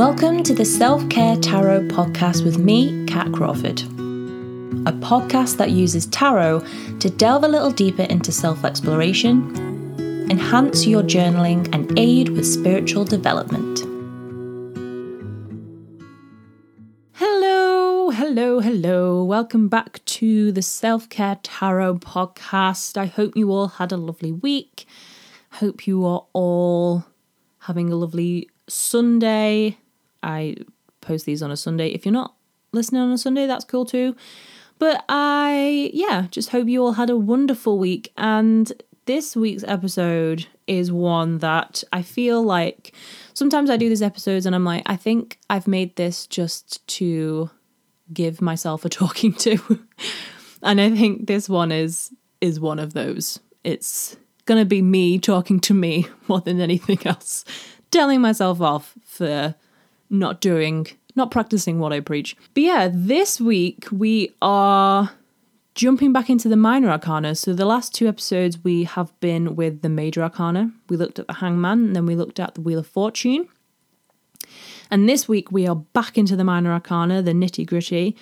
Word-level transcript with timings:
Welcome 0.00 0.42
to 0.44 0.54
the 0.54 0.64
Self 0.64 1.06
Care 1.10 1.36
Tarot 1.36 1.88
podcast 1.88 2.42
with 2.42 2.56
me, 2.56 3.04
Cat 3.04 3.30
Crawford. 3.34 3.82
A 3.82 4.92
podcast 4.92 5.58
that 5.58 5.72
uses 5.72 6.06
tarot 6.06 6.64
to 7.00 7.10
delve 7.10 7.44
a 7.44 7.48
little 7.48 7.70
deeper 7.70 8.04
into 8.04 8.32
self 8.32 8.64
exploration, 8.64 9.54
enhance 10.30 10.86
your 10.86 11.02
journaling, 11.02 11.68
and 11.74 11.98
aid 11.98 12.30
with 12.30 12.46
spiritual 12.46 13.04
development. 13.04 13.80
Hello, 17.12 18.08
hello, 18.08 18.60
hello. 18.60 19.22
Welcome 19.22 19.68
back 19.68 20.02
to 20.06 20.50
the 20.50 20.62
Self 20.62 21.10
Care 21.10 21.38
Tarot 21.42 21.96
podcast. 21.96 22.96
I 22.96 23.04
hope 23.04 23.36
you 23.36 23.52
all 23.52 23.68
had 23.68 23.92
a 23.92 23.98
lovely 23.98 24.32
week. 24.32 24.86
Hope 25.50 25.86
you 25.86 26.06
are 26.06 26.24
all 26.32 27.04
having 27.58 27.92
a 27.92 27.96
lovely 27.96 28.48
Sunday. 28.66 29.76
I 30.22 30.56
post 31.00 31.26
these 31.26 31.42
on 31.42 31.50
a 31.50 31.56
Sunday. 31.56 31.88
If 31.88 32.04
you're 32.04 32.12
not 32.12 32.34
listening 32.72 33.02
on 33.02 33.12
a 33.12 33.18
Sunday, 33.18 33.46
that's 33.46 33.64
cool 33.64 33.84
too. 33.84 34.16
But 34.78 35.04
I, 35.08 35.90
yeah, 35.92 36.26
just 36.30 36.50
hope 36.50 36.68
you 36.68 36.82
all 36.82 36.92
had 36.92 37.10
a 37.10 37.16
wonderful 37.16 37.78
week. 37.78 38.12
And 38.16 38.72
this 39.04 39.36
week's 39.36 39.64
episode 39.64 40.46
is 40.66 40.90
one 40.90 41.38
that 41.38 41.84
I 41.92 42.02
feel 42.02 42.42
like 42.42 42.94
sometimes 43.34 43.70
I 43.70 43.76
do 43.76 43.88
these 43.88 44.02
episodes 44.02 44.46
and 44.46 44.54
I'm 44.54 44.64
like, 44.64 44.82
I 44.86 44.96
think 44.96 45.38
I've 45.50 45.66
made 45.66 45.96
this 45.96 46.26
just 46.26 46.86
to 46.88 47.50
give 48.12 48.40
myself 48.40 48.84
a 48.84 48.88
talking 49.00 49.34
to. 49.34 49.58
and 50.62 50.80
I 50.80 50.90
think 50.90 51.26
this 51.26 51.48
one 51.48 51.72
is 51.72 52.12
is 52.40 52.58
one 52.58 52.78
of 52.78 52.94
those. 52.94 53.38
It's 53.64 54.16
gonna 54.46 54.64
be 54.64 54.80
me 54.80 55.18
talking 55.18 55.60
to 55.60 55.74
me 55.74 56.06
more 56.28 56.40
than 56.40 56.60
anything 56.60 57.06
else 57.06 57.44
telling 57.90 58.20
myself 58.20 58.60
off 58.60 58.94
for 59.04 59.54
not 60.10 60.40
doing, 60.40 60.86
not 61.14 61.30
practicing 61.30 61.78
what 61.78 61.92
I 61.92 62.00
preach. 62.00 62.36
But 62.54 62.62
yeah, 62.62 62.90
this 62.92 63.40
week 63.40 63.86
we 63.90 64.32
are 64.42 65.12
jumping 65.74 66.12
back 66.12 66.28
into 66.28 66.48
the 66.48 66.56
minor 66.56 66.90
arcana. 66.90 67.34
So 67.34 67.54
the 67.54 67.64
last 67.64 67.94
two 67.94 68.08
episodes 68.08 68.62
we 68.62 68.84
have 68.84 69.18
been 69.20 69.56
with 69.56 69.82
the 69.82 69.88
major 69.88 70.22
arcana. 70.22 70.72
We 70.88 70.96
looked 70.96 71.18
at 71.18 71.26
the 71.26 71.34
hangman 71.34 71.86
and 71.86 71.96
then 71.96 72.06
we 72.06 72.16
looked 72.16 72.40
at 72.40 72.54
the 72.54 72.60
wheel 72.60 72.80
of 72.80 72.86
fortune. 72.86 73.48
And 74.90 75.08
this 75.08 75.28
week 75.28 75.52
we 75.52 75.66
are 75.68 75.76
back 75.76 76.18
into 76.18 76.34
the 76.34 76.44
minor 76.44 76.72
arcana, 76.72 77.22
the 77.22 77.32
nitty 77.32 77.64
gritty, 77.64 78.16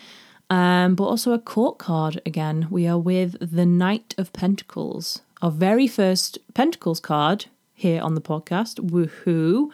um, 0.50 0.94
but 0.94 1.04
also 1.04 1.32
a 1.32 1.38
court 1.38 1.78
card 1.78 2.20
again. 2.26 2.68
We 2.70 2.86
are 2.86 2.98
with 2.98 3.36
the 3.41 3.64
Knight 3.64 4.14
of 4.18 4.32
Pentacles, 4.34 5.22
our 5.41 5.50
very 5.50 5.86
first 5.86 6.38
Pentacles 6.52 7.00
card, 7.00 7.46
here 7.72 8.02
on 8.02 8.14
the 8.14 8.20
podcast. 8.20 8.80
Woohoo! 8.80 9.70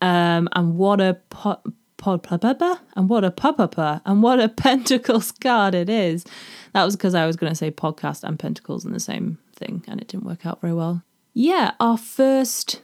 Um, 0.00 0.48
and 0.52 0.76
what 0.76 1.00
a 1.00 1.18
po- 1.30 1.62
pod 2.00 2.26
and 2.96 3.08
what 3.08 3.24
a 3.24 3.30
papa 3.30 4.02
and 4.04 4.22
what 4.22 4.40
a 4.40 4.48
pentacles 4.64 5.32
card 5.32 5.74
it 5.74 5.88
is. 5.88 6.24
That 6.72 6.84
was 6.84 6.96
because 6.96 7.14
I 7.14 7.26
was 7.26 7.36
going 7.36 7.50
to 7.50 7.56
say 7.56 7.70
podcast 7.70 8.24
and 8.24 8.38
pentacles 8.38 8.84
in 8.84 8.92
the 8.92 9.00
same 9.00 9.38
thing, 9.54 9.84
and 9.86 10.00
it 10.00 10.08
didn't 10.08 10.24
work 10.24 10.46
out 10.46 10.60
very 10.60 10.72
well. 10.72 11.02
Yeah, 11.34 11.72
our 11.78 11.98
first 11.98 12.82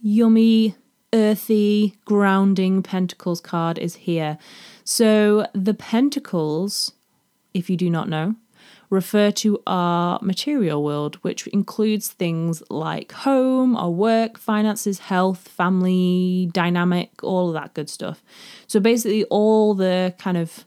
yummy, 0.00 0.76
earthy, 1.12 1.96
grounding 2.04 2.82
pentacles 2.82 3.40
card 3.40 3.78
is 3.78 3.96
here. 3.96 4.38
So 4.84 5.46
the 5.52 5.74
pentacles, 5.74 6.92
if 7.54 7.68
you 7.70 7.76
do 7.76 7.90
not 7.90 8.08
know, 8.08 8.36
refer 8.90 9.30
to 9.30 9.60
our 9.66 10.18
material 10.22 10.82
world, 10.82 11.16
which 11.16 11.46
includes 11.48 12.08
things 12.08 12.62
like 12.70 13.12
home, 13.12 13.76
our 13.76 13.90
work, 13.90 14.38
finances, 14.38 14.98
health, 15.00 15.48
family, 15.48 16.48
dynamic, 16.52 17.22
all 17.22 17.48
of 17.48 17.54
that 17.54 17.74
good 17.74 17.90
stuff. 17.90 18.22
So 18.66 18.80
basically, 18.80 19.24
all 19.24 19.74
the 19.74 20.14
kind 20.18 20.36
of 20.36 20.64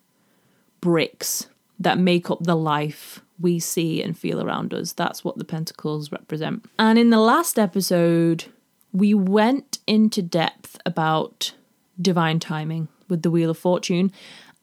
bricks 0.82 1.48
that 1.80 1.98
make 1.98 2.30
up 2.30 2.44
the 2.44 2.56
life 2.56 3.22
we 3.40 3.60
see 3.60 4.04
and 4.04 4.18
feel 4.18 4.42
around 4.42 4.74
us. 4.74 4.92
That's 4.92 5.24
what 5.24 5.38
the 5.38 5.46
pentacles 5.46 6.12
represent. 6.12 6.66
And 6.78 7.00
in 7.00 7.10
the 7.10 7.20
last 7.20 7.58
episode, 7.58 8.46
we 8.92 9.14
went 9.14 9.80
into 9.88 10.22
depth 10.22 10.78
about 10.86 11.54
divine 12.02 12.40
timing 12.40 12.90
with 13.08 13.22
the 13.22 13.32
Wheel 13.32 13.50
of 13.50 13.58
Fortune 13.58 14.12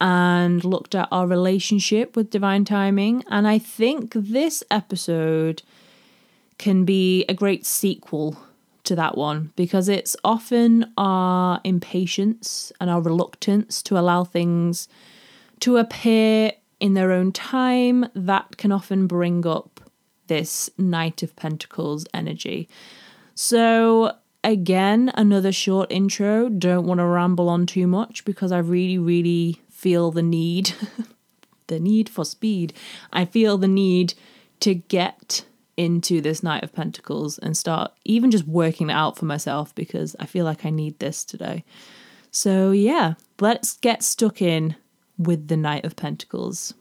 and 0.01 0.65
looked 0.65 0.95
at 0.95 1.09
our 1.11 1.27
relationship 1.27 2.17
with 2.17 2.31
divine 2.31 2.65
timing. 2.65 3.25
And 3.29 3.49
I 3.49 3.59
think 3.59 4.13
this 4.15 4.63
episode 4.71 5.63
can 6.59 6.85
be 6.85 7.25
a 7.29 7.35
great 7.35 7.67
sequel 7.67 8.37
to 8.85 8.95
that 8.97 9.17
one 9.17 9.53
because 9.57 9.89
it's 9.89 10.17
often 10.25 10.93
our 10.97 11.61
impatience 11.65 12.73
and 12.81 12.89
our 12.89 13.01
reluctance 13.01 13.83
to 13.83 13.99
allow 13.99 14.25
things 14.25 14.89
to 15.61 15.77
appear 15.77 16.53
in 16.79 16.95
their 16.95 17.13
own 17.13 17.33
time 17.33 18.07
that 18.15 18.57
can 18.57 18.71
often 18.71 19.07
bring 19.07 19.47
up 19.47 19.81
this 20.27 20.71
Knight 20.77 21.23
of 21.23 21.35
Pentacles 21.37 22.07
energy. 22.13 22.69
So, 23.35 24.13
again, 24.45 25.11
another 25.15 25.53
short 25.53 25.91
intro. 25.91 26.49
Don't 26.49 26.87
want 26.87 26.99
to 26.99 27.05
ramble 27.05 27.49
on 27.49 27.67
too 27.67 27.87
much 27.87 28.25
because 28.25 28.53
I 28.53 28.59
really, 28.59 28.99
really 28.99 29.61
feel 29.87 30.11
the 30.11 30.21
need, 30.21 30.73
the 31.69 31.79
need 31.79 32.09
for 32.09 32.25
speed. 32.25 32.73
I 33.13 33.25
feel 33.25 33.57
the 33.57 33.69
need 33.69 34.15
to 34.59 34.75
get 34.75 35.47
into 35.77 36.21
this 36.21 36.43
Knight 36.43 36.65
of 36.65 36.73
Pentacles 36.73 37.39
and 37.39 37.57
start 37.57 37.93
even 38.05 38.33
just 38.33 38.49
working 38.49 38.91
it 38.91 38.95
out 38.95 39.17
for 39.17 39.27
myself 39.27 39.73
because 39.77 40.17
I 40.19 40.27
feel 40.27 40.45
like 40.45 40.67
I 40.67 40.71
need 40.71 40.99
this 40.99 41.25
today. 41.25 41.63
So, 42.33 42.73
yeah, 42.73 43.15
let's 43.39 43.77
get 43.77 44.03
stuck 44.03 44.43
in 44.43 44.75
with 45.19 45.47
the 45.47 45.57
Knight 45.57 45.85
of 45.85 45.95
Pentacles. 45.95 46.75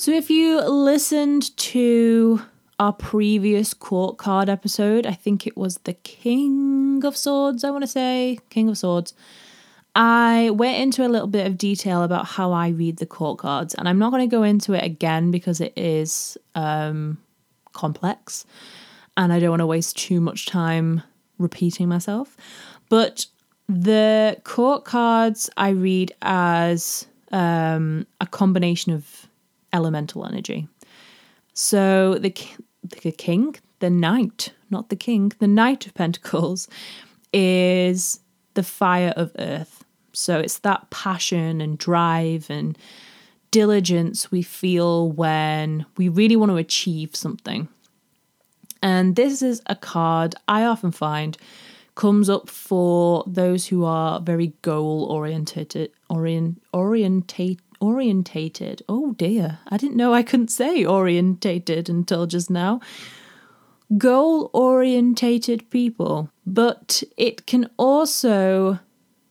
So, 0.00 0.12
if 0.12 0.30
you 0.30 0.62
listened 0.62 1.54
to 1.58 2.40
our 2.78 2.94
previous 2.94 3.74
court 3.74 4.16
card 4.16 4.48
episode, 4.48 5.04
I 5.04 5.12
think 5.12 5.46
it 5.46 5.58
was 5.58 5.76
the 5.84 5.92
King 5.92 7.04
of 7.04 7.18
Swords, 7.18 7.64
I 7.64 7.70
want 7.70 7.82
to 7.82 7.86
say, 7.86 8.38
King 8.48 8.70
of 8.70 8.78
Swords. 8.78 9.12
I 9.94 10.48
went 10.54 10.78
into 10.78 11.06
a 11.06 11.10
little 11.10 11.26
bit 11.26 11.46
of 11.46 11.58
detail 11.58 12.02
about 12.02 12.24
how 12.24 12.50
I 12.50 12.68
read 12.68 12.96
the 12.96 13.04
court 13.04 13.40
cards, 13.40 13.74
and 13.74 13.86
I'm 13.86 13.98
not 13.98 14.10
going 14.10 14.26
to 14.26 14.34
go 14.34 14.42
into 14.42 14.72
it 14.72 14.82
again 14.82 15.30
because 15.30 15.60
it 15.60 15.74
is 15.76 16.38
um, 16.54 17.18
complex 17.74 18.46
and 19.18 19.34
I 19.34 19.38
don't 19.38 19.50
want 19.50 19.60
to 19.60 19.66
waste 19.66 19.98
too 19.98 20.22
much 20.22 20.46
time 20.46 21.02
repeating 21.36 21.90
myself. 21.90 22.38
But 22.88 23.26
the 23.68 24.40
court 24.44 24.86
cards 24.86 25.50
I 25.58 25.68
read 25.68 26.12
as 26.22 27.06
um, 27.32 28.06
a 28.18 28.26
combination 28.26 28.94
of 28.94 29.26
elemental 29.72 30.26
energy. 30.26 30.68
So 31.54 32.14
the, 32.14 32.34
the 33.02 33.12
king, 33.12 33.56
the 33.80 33.90
knight, 33.90 34.52
not 34.70 34.88
the 34.88 34.96
king, 34.96 35.32
the 35.38 35.48
knight 35.48 35.86
of 35.86 35.94
pentacles 35.94 36.68
is 37.32 38.20
the 38.54 38.62
fire 38.62 39.12
of 39.16 39.32
earth. 39.38 39.84
So 40.12 40.38
it's 40.38 40.58
that 40.60 40.90
passion 40.90 41.60
and 41.60 41.78
drive 41.78 42.50
and 42.50 42.76
diligence 43.50 44.30
we 44.30 44.42
feel 44.42 45.10
when 45.10 45.86
we 45.96 46.08
really 46.08 46.36
want 46.36 46.50
to 46.50 46.56
achieve 46.56 47.14
something. 47.16 47.68
And 48.82 49.16
this 49.16 49.42
is 49.42 49.60
a 49.66 49.76
card 49.76 50.34
I 50.48 50.64
often 50.64 50.90
find 50.90 51.36
comes 51.94 52.30
up 52.30 52.48
for 52.48 53.24
those 53.26 53.66
who 53.66 53.84
are 53.84 54.20
very 54.20 54.54
goal 54.62 55.04
orientated 55.10 55.90
orient 56.08 56.62
orientate 56.72 57.60
orientated. 57.80 58.82
Oh 58.88 59.12
dear, 59.12 59.58
I 59.68 59.76
didn't 59.76 59.96
know 59.96 60.14
I 60.14 60.22
couldn't 60.22 60.50
say 60.50 60.84
orientated 60.84 61.88
until 61.88 62.26
just 62.26 62.50
now. 62.50 62.80
Goal 63.98 64.50
orientated 64.52 65.68
people, 65.70 66.30
but 66.46 67.02
it 67.16 67.46
can 67.46 67.68
also 67.76 68.78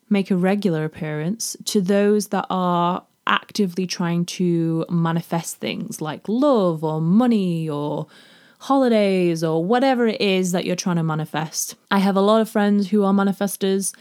make 0.10 0.32
a 0.32 0.36
regular 0.36 0.84
appearance 0.84 1.56
to 1.66 1.82
those 1.82 2.28
that 2.28 2.48
are 2.50 3.06
actively 3.28 3.86
trying 3.86 4.26
to 4.26 4.86
manifest 4.90 5.58
things 5.58 6.02
like 6.02 6.28
love 6.28 6.84
or 6.84 7.00
money 7.00 7.70
or 7.70 8.08
holidays 8.60 9.44
or 9.44 9.64
whatever 9.64 10.08
it 10.08 10.20
is 10.20 10.52
that 10.52 10.66
you're 10.66 10.76
trying 10.76 10.98
to 10.98 11.04
manifest. 11.04 11.76
I 11.92 12.00
have 12.00 12.16
a 12.16 12.22
lot 12.22 12.42
of 12.42 12.50
friends 12.50 12.90
who 12.90 13.04
are 13.06 13.14
manifestors 13.14 13.96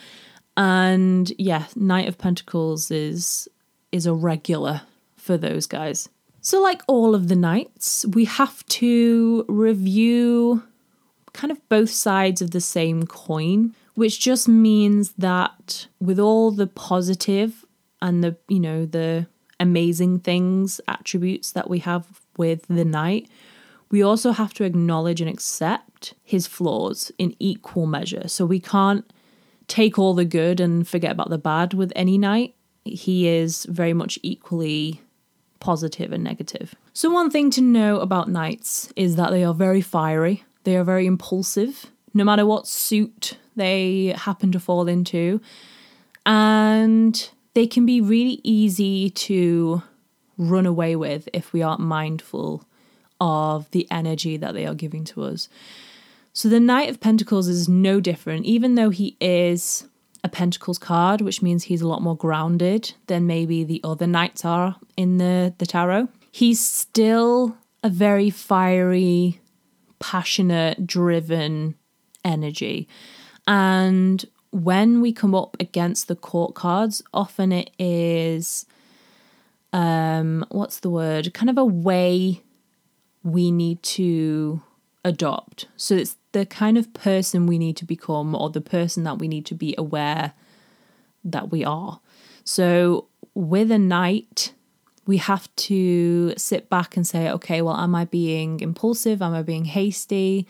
and 0.57 1.33
yeah, 1.39 1.67
Knight 1.77 2.09
of 2.09 2.19
Pentacles 2.19 2.91
is 2.91 3.49
is 3.93 4.07
a 4.07 4.15
regular 4.15 4.83
for 5.17 5.37
those 5.37 5.67
guys. 5.67 6.09
So, 6.41 6.63
like 6.63 6.83
all 6.87 7.15
of 7.15 7.29
the 7.29 7.37
knights, 7.37 8.07
we 8.07 8.25
have 8.25 8.65
to 8.67 9.45
review 9.49 10.63
kind 11.33 11.51
of 11.51 11.69
both 11.69 11.91
sides 11.91 12.41
of 12.41 12.53
the 12.53 12.61
same 12.61 13.07
coin, 13.07 13.75
which 13.95 14.21
just 14.21 14.49
means 14.49 15.13
that 15.19 15.89
with 16.01 16.19
all 16.19 16.51
the 16.51 16.67
positive 16.67 17.65
and 18.01 18.23
the, 18.23 18.37
you 18.49 18.61
know, 18.61 18.87
the 18.87 19.27
amazing 19.61 20.21
things, 20.21 20.81
attributes 20.89 21.53
that 21.53 21.69
we 21.69 21.81
have 21.81 22.21
with 22.37 22.67
the 22.69 22.85
knight, 22.85 23.29
we 23.91 24.03
also 24.03 24.33
have 24.33 24.55
to 24.55 24.65
acknowledge 24.65 25.21
and 25.21 25.31
accept 25.31 26.15
his 26.23 26.47
flaws 26.47 27.11
in 27.19 27.35
equal 27.39 27.87
measure. 27.87 28.29
So 28.29 28.45
we 28.45 28.61
can't 28.61 29.11
take 29.67 29.99
all 29.99 30.15
the 30.15 30.25
good 30.25 30.61
and 30.61 30.87
forget 30.87 31.13
about 31.13 31.31
the 31.31 31.39
bad 31.39 31.75
with 31.75 31.93
any 31.97 32.19
knight. 32.19 32.55
He 32.95 33.29
is 33.29 33.65
very 33.67 33.93
much 33.93 34.19
equally 34.23 35.01
positive 35.61 36.13
and 36.13 36.23
negative. 36.23 36.75
So, 36.93 37.11
one 37.11 37.31
thing 37.31 37.51
to 37.53 37.61
know 37.61 38.01
about 38.01 38.29
knights 38.29 38.93
is 38.97 39.17
that 39.17 39.31
they 39.31 39.45
are 39.45 39.55
very 39.55 39.81
fiery, 39.81 40.45
they 40.65 40.77
are 40.77 40.85
very 40.85 41.07
impulsive, 41.07 41.87
no 42.15 42.25
matter 42.25 42.47
what 42.47 42.67
suit 42.67 43.37
they 43.57 44.15
happen 44.17 44.53
to 44.53 44.61
fall 44.61 44.89
into. 44.89 45.41
And 46.27 47.31
they 47.55 47.67
can 47.67 47.87
be 47.87 48.01
really 48.01 48.41
easy 48.45 49.11
to 49.11 49.83
run 50.37 50.67
away 50.67 50.95
with 50.95 51.29
if 51.33 51.53
we 51.53 51.63
aren't 51.63 51.81
mindful 51.81 52.65
of 53.21 53.71
the 53.73 53.87
energy 53.91 54.37
that 54.37 54.55
they 54.55 54.65
are 54.67 54.75
giving 54.75 55.05
to 55.05 55.25
us. 55.25 55.49
So 56.33 56.49
the 56.49 56.61
Knight 56.61 56.89
of 56.89 57.01
Pentacles 57.01 57.49
is 57.49 57.69
no 57.69 57.99
different, 57.99 58.47
even 58.47 58.77
though 58.77 58.91
he 58.91 59.17
is 59.21 59.89
a 60.25 60.29
Pentacles 60.29 60.79
card, 60.79 61.21
which 61.21 61.43
means 61.43 61.65
he's 61.65 61.81
a 61.81 61.89
lot 61.89 62.03
more 62.03 62.17
grounded 62.17 62.93
than 63.07 63.27
maybe 63.27 63.65
the 63.65 63.81
other 63.85 64.07
knights 64.07 64.45
are 64.45 64.77
in 64.97 65.19
the, 65.19 65.55
the 65.59 65.67
tarot. 65.67 66.09
He's 66.31 66.61
still 66.65 67.57
a 67.83 67.89
very 67.89 68.31
fiery, 68.31 69.41
passionate, 69.99 70.87
driven 70.87 71.77
energy. 72.25 72.89
And 73.47 74.25
when 74.51 75.01
we 75.01 75.13
come 75.13 75.35
up 75.35 75.57
against 75.61 76.09
the 76.09 76.17
court 76.17 76.55
cards, 76.55 77.03
often 77.13 77.53
it 77.53 77.71
is 77.79 78.67
um 79.73 80.45
what's 80.51 80.81
the 80.81 80.91
word? 80.91 81.33
Kind 81.35 81.51
of 81.51 81.59
a 81.59 81.65
way 81.65 82.43
we 83.23 83.51
need 83.51 83.83
to 83.83 84.63
adopt. 85.05 85.67
So 85.77 85.95
it's 85.95 86.17
the 86.33 86.47
kind 86.47 86.77
of 86.77 86.93
person 86.95 87.47
we 87.47 87.59
need 87.59 87.77
to 87.79 87.85
become 87.85 88.35
or 88.35 88.51
the 88.51 88.61
person 88.61 89.05
that 89.05 89.19
we 89.19 89.29
need 89.29 89.47
to 89.47 89.55
be 89.55 89.75
aware 89.79 90.33
that 91.25 91.51
we 91.51 91.65
are. 91.65 92.01
So 92.45 93.07
with 93.35 93.71
a 93.71 93.79
knight, 93.79 94.53
we 95.07 95.17
have 95.17 95.55
to 95.57 96.35
sit 96.37 96.69
back 96.69 96.97
and 96.97 97.07
say, 97.07 97.31
okay, 97.31 97.63
well, 97.63 97.77
am 97.77 97.95
I 97.95 98.05
being 98.05 98.61
impulsive? 98.61 99.23
Am 99.23 99.35
I 99.35 99.43
being 99.43 99.65
hasty? 99.65 100.47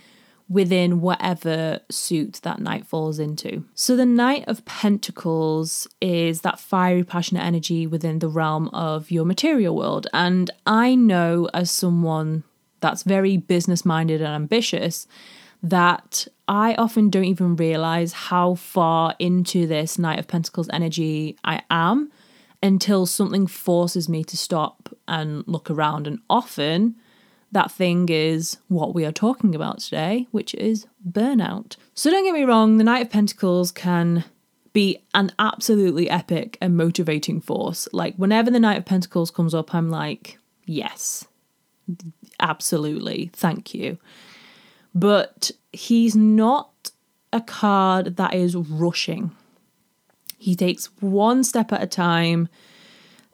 within 0.48 1.02
whatever 1.02 1.78
suit 1.90 2.40
that 2.42 2.58
knight 2.58 2.86
falls 2.86 3.18
into. 3.18 3.64
So, 3.74 3.96
the 3.96 4.06
Knight 4.06 4.44
of 4.46 4.64
Pentacles 4.64 5.86
is 6.00 6.40
that 6.40 6.58
fiery, 6.58 7.04
passionate 7.04 7.44
energy 7.44 7.86
within 7.86 8.20
the 8.20 8.28
realm 8.28 8.68
of 8.68 9.10
your 9.10 9.24
material 9.24 9.76
world. 9.76 10.06
And 10.12 10.50
I 10.66 10.94
know, 10.94 11.48
as 11.52 11.70
someone 11.70 12.44
that's 12.80 13.02
very 13.02 13.36
business 13.36 13.84
minded 13.84 14.22
and 14.22 14.34
ambitious, 14.34 15.06
that 15.62 16.26
I 16.46 16.74
often 16.74 17.10
don't 17.10 17.24
even 17.24 17.56
realize 17.56 18.12
how 18.12 18.54
far 18.54 19.14
into 19.18 19.66
this 19.66 19.98
Knight 19.98 20.18
of 20.18 20.28
Pentacles 20.28 20.68
energy 20.72 21.36
I 21.44 21.62
am 21.70 22.10
until 22.62 23.06
something 23.06 23.46
forces 23.46 24.08
me 24.08 24.24
to 24.24 24.36
stop 24.36 24.88
and 25.06 25.44
look 25.46 25.70
around. 25.70 26.06
And 26.06 26.20
often, 26.28 26.96
that 27.52 27.70
thing 27.70 28.08
is 28.08 28.58
what 28.68 28.94
we 28.94 29.04
are 29.04 29.12
talking 29.12 29.54
about 29.54 29.80
today, 29.80 30.26
which 30.30 30.54
is 30.54 30.86
burnout. 31.08 31.76
So 31.94 32.10
don't 32.10 32.24
get 32.24 32.34
me 32.34 32.44
wrong, 32.44 32.78
the 32.78 32.84
Knight 32.84 33.06
of 33.06 33.10
Pentacles 33.10 33.72
can 33.72 34.24
be 34.72 35.02
an 35.14 35.32
absolutely 35.38 36.10
epic 36.10 36.58
and 36.60 36.76
motivating 36.76 37.40
force. 37.40 37.88
Like, 37.92 38.14
whenever 38.16 38.50
the 38.50 38.60
Knight 38.60 38.78
of 38.78 38.84
Pentacles 38.84 39.30
comes 39.30 39.54
up, 39.54 39.74
I'm 39.74 39.90
like, 39.90 40.38
yes, 40.66 41.26
absolutely, 42.38 43.30
thank 43.32 43.74
you. 43.74 43.98
But 44.94 45.50
he's 45.72 46.16
not 46.16 46.90
a 47.32 47.40
card 47.40 48.16
that 48.16 48.34
is 48.34 48.56
rushing. 48.56 49.30
He 50.38 50.54
takes 50.54 50.86
one 51.00 51.44
step 51.44 51.72
at 51.72 51.82
a 51.82 51.86
time 51.86 52.48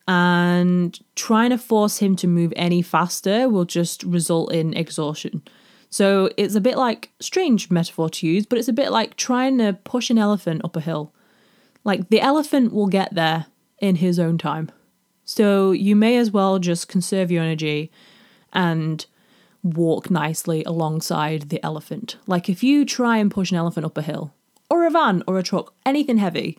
and 0.06 0.98
trying 1.14 1.50
to 1.50 1.58
force 1.58 1.98
him 1.98 2.16
to 2.16 2.26
move 2.26 2.52
any 2.56 2.82
faster 2.82 3.48
will 3.48 3.64
just 3.64 4.02
result 4.02 4.52
in 4.52 4.74
exhaustion. 4.74 5.42
So 5.90 6.28
it's 6.36 6.56
a 6.56 6.60
bit 6.60 6.76
like 6.76 7.10
strange 7.20 7.70
metaphor 7.70 8.10
to 8.10 8.26
use, 8.26 8.46
but 8.46 8.58
it's 8.58 8.68
a 8.68 8.72
bit 8.72 8.90
like 8.90 9.16
trying 9.16 9.58
to 9.58 9.74
push 9.84 10.10
an 10.10 10.18
elephant 10.18 10.62
up 10.64 10.76
a 10.76 10.80
hill. 10.80 11.14
Like 11.84 12.08
the 12.08 12.20
elephant 12.20 12.72
will 12.72 12.88
get 12.88 13.14
there 13.14 13.46
in 13.78 13.96
his 13.96 14.18
own 14.18 14.36
time. 14.36 14.70
So 15.24 15.72
you 15.72 15.94
may 15.94 16.16
as 16.16 16.30
well 16.30 16.58
just 16.58 16.88
conserve 16.88 17.30
your 17.30 17.42
energy 17.42 17.90
and 18.52 19.06
walk 19.64 20.10
nicely 20.10 20.62
alongside 20.64 21.48
the 21.48 21.64
elephant. 21.64 22.16
Like 22.26 22.48
if 22.48 22.62
you 22.62 22.84
try 22.84 23.16
and 23.16 23.30
push 23.30 23.50
an 23.50 23.56
elephant 23.56 23.86
up 23.86 23.98
a 23.98 24.02
hill, 24.02 24.32
or 24.70 24.86
a 24.86 24.90
van, 24.90 25.22
or 25.26 25.38
a 25.38 25.42
truck, 25.42 25.74
anything 25.84 26.18
heavy, 26.18 26.56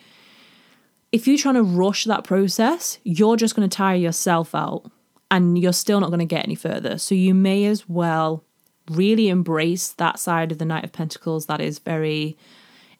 if 1.11 1.27
you're 1.27 1.37
trying 1.37 1.55
to 1.55 1.63
rush 1.63 2.03
that 2.05 2.23
process, 2.23 2.99
you're 3.03 3.37
just 3.37 3.55
going 3.55 3.67
to 3.67 3.73
tire 3.75 3.95
yourself 3.95 4.53
out 4.53 4.91
and 5.31 5.57
you're 5.57 5.73
still 5.73 5.99
not 5.99 6.09
going 6.09 6.19
to 6.19 6.25
get 6.25 6.43
any 6.43 6.55
further. 6.55 6.97
So 6.97 7.15
you 7.15 7.33
may 7.33 7.65
as 7.65 7.87
well 7.87 8.43
really 8.89 9.29
embrace 9.29 9.89
that 9.93 10.19
side 10.19 10.51
of 10.51 10.57
the 10.57 10.65
Knight 10.65 10.83
of 10.83 10.91
Pentacles 10.91 11.45
that 11.45 11.61
is 11.61 11.79
very 11.79 12.37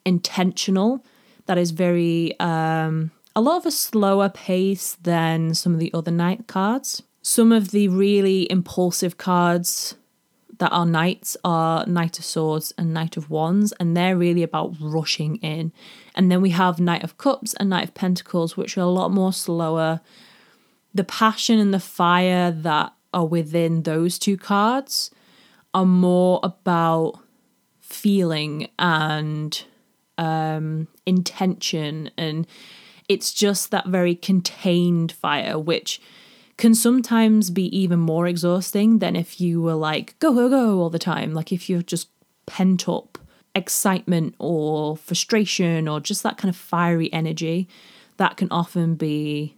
intentional, 0.06 1.04
that 1.46 1.58
is 1.58 1.72
very, 1.72 2.40
um, 2.40 3.12
a 3.36 3.42
lot 3.42 3.58
of 3.58 3.66
a 3.66 3.72
slower 3.72 4.30
pace 4.30 4.96
than 5.02 5.54
some 5.54 5.74
of 5.74 5.80
the 5.80 5.94
other 5.94 6.12
Knight 6.12 6.48
cards. 6.48 7.04
Some 7.28 7.52
of 7.52 7.72
the 7.72 7.88
really 7.88 8.46
impulsive 8.52 9.18
cards 9.18 9.96
that 10.60 10.72
are 10.72 10.86
knights 10.86 11.36
are 11.44 11.84
Knight 11.88 12.20
of 12.20 12.24
Swords 12.24 12.72
and 12.78 12.94
Knight 12.94 13.18
of 13.18 13.32
Wands, 13.32 13.74
and 13.80 13.98
they're 13.98 14.16
really 14.16 14.44
about 14.44 14.76
rushing 14.80 15.38
in. 15.38 15.74
And 16.14 16.32
then 16.32 16.40
we 16.40 16.52
have 16.52 16.80
Knight 16.80 17.04
of 17.04 17.18
Cups 17.18 17.56
and 17.56 17.72
Knight 17.72 17.86
of 17.86 17.94
Pentacles, 17.96 18.56
which 18.56 18.78
are 18.78 18.82
a 18.82 18.86
lot 18.86 19.10
more 19.10 19.34
slower. 19.34 20.02
The 20.94 21.04
passion 21.04 21.58
and 21.58 21.74
the 21.74 21.80
fire 21.80 22.52
that 22.52 22.94
are 23.12 23.26
within 23.26 23.82
those 23.82 24.20
two 24.20 24.38
cards 24.38 25.10
are 25.74 25.84
more 25.84 26.40
about 26.44 27.16
feeling 27.80 28.70
and 28.78 29.64
um, 30.20 30.90
intention, 31.08 32.12
and 32.20 32.46
it's 33.10 33.34
just 33.34 33.72
that 33.72 33.88
very 33.88 34.14
contained 34.14 35.12
fire, 35.12 35.58
which 35.58 36.00
can 36.58 36.74
sometimes 36.74 37.50
be 37.50 37.66
even 37.78 38.00
more 38.00 38.28
exhausting 38.28 39.00
than 39.00 39.16
if 39.16 39.42
you 39.42 39.62
were 39.62 39.76
like, 39.76 40.18
go, 40.20 40.34
go, 40.34 40.50
go 40.50 40.80
all 40.80 40.90
the 40.90 41.00
time. 41.00 41.34
Like 41.34 41.52
if 41.52 41.70
you're 41.70 41.82
just 41.82 42.10
pent 42.46 42.88
up 42.88 43.18
excitement 43.54 44.36
or 44.40 44.98
frustration 44.98 45.88
or 45.88 46.00
just 46.00 46.24
that 46.24 46.38
kind 46.38 46.50
of 46.50 46.56
fiery 46.56 47.12
energy, 47.12 47.68
that 48.18 48.38
can 48.38 48.50
often 48.52 48.96
be 48.96 49.58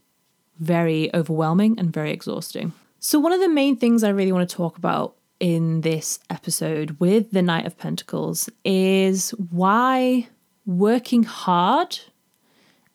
very 0.59 1.13
overwhelming 1.13 1.79
and 1.79 1.93
very 1.93 2.11
exhausting. 2.11 2.73
So, 2.99 3.19
one 3.19 3.31
of 3.31 3.39
the 3.39 3.49
main 3.49 3.77
things 3.77 4.03
I 4.03 4.09
really 4.09 4.31
want 4.31 4.49
to 4.49 4.55
talk 4.55 4.77
about 4.77 5.15
in 5.39 5.81
this 5.81 6.19
episode 6.29 6.99
with 6.99 7.31
the 7.31 7.43
Knight 7.43 7.67
of 7.67 7.77
Pentacles 7.77 8.49
is 8.65 9.31
why 9.31 10.27
working 10.65 11.23
hard 11.23 11.99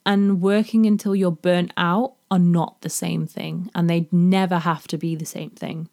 and 0.05 0.41
working 0.41 0.85
until 0.85 1.15
you're 1.15 1.31
burnt 1.31 1.71
out 1.77 2.13
are 2.29 2.39
not 2.39 2.81
the 2.81 2.89
same 2.89 3.27
thing 3.27 3.69
and 3.75 3.89
they 3.89 4.07
never 4.11 4.59
have 4.59 4.87
to 4.87 4.97
be 4.97 5.15
the 5.15 5.25
same 5.25 5.51
thing. 5.51 5.87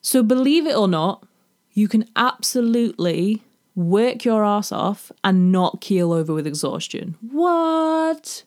So, 0.00 0.22
believe 0.22 0.66
it 0.66 0.76
or 0.76 0.88
not, 0.88 1.24
you 1.72 1.88
can 1.88 2.04
absolutely 2.16 3.42
work 3.74 4.24
your 4.24 4.44
ass 4.44 4.72
off 4.72 5.10
and 5.24 5.52
not 5.52 5.80
keel 5.80 6.12
over 6.12 6.34
with 6.34 6.46
exhaustion. 6.46 7.16
What? 7.20 8.44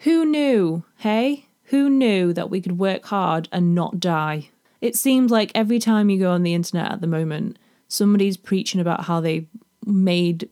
Who 0.00 0.24
knew? 0.24 0.84
Hey? 0.98 1.46
Who 1.64 1.90
knew 1.90 2.32
that 2.32 2.50
we 2.50 2.60
could 2.60 2.78
work 2.78 3.06
hard 3.06 3.48
and 3.50 3.74
not 3.74 3.98
die? 3.98 4.50
It 4.80 4.96
seems 4.96 5.30
like 5.30 5.50
every 5.54 5.78
time 5.78 6.08
you 6.08 6.18
go 6.18 6.30
on 6.30 6.42
the 6.42 6.54
internet 6.54 6.92
at 6.92 7.00
the 7.00 7.06
moment, 7.06 7.58
somebody's 7.88 8.36
preaching 8.36 8.80
about 8.80 9.04
how 9.04 9.20
they 9.20 9.46
made 9.84 10.48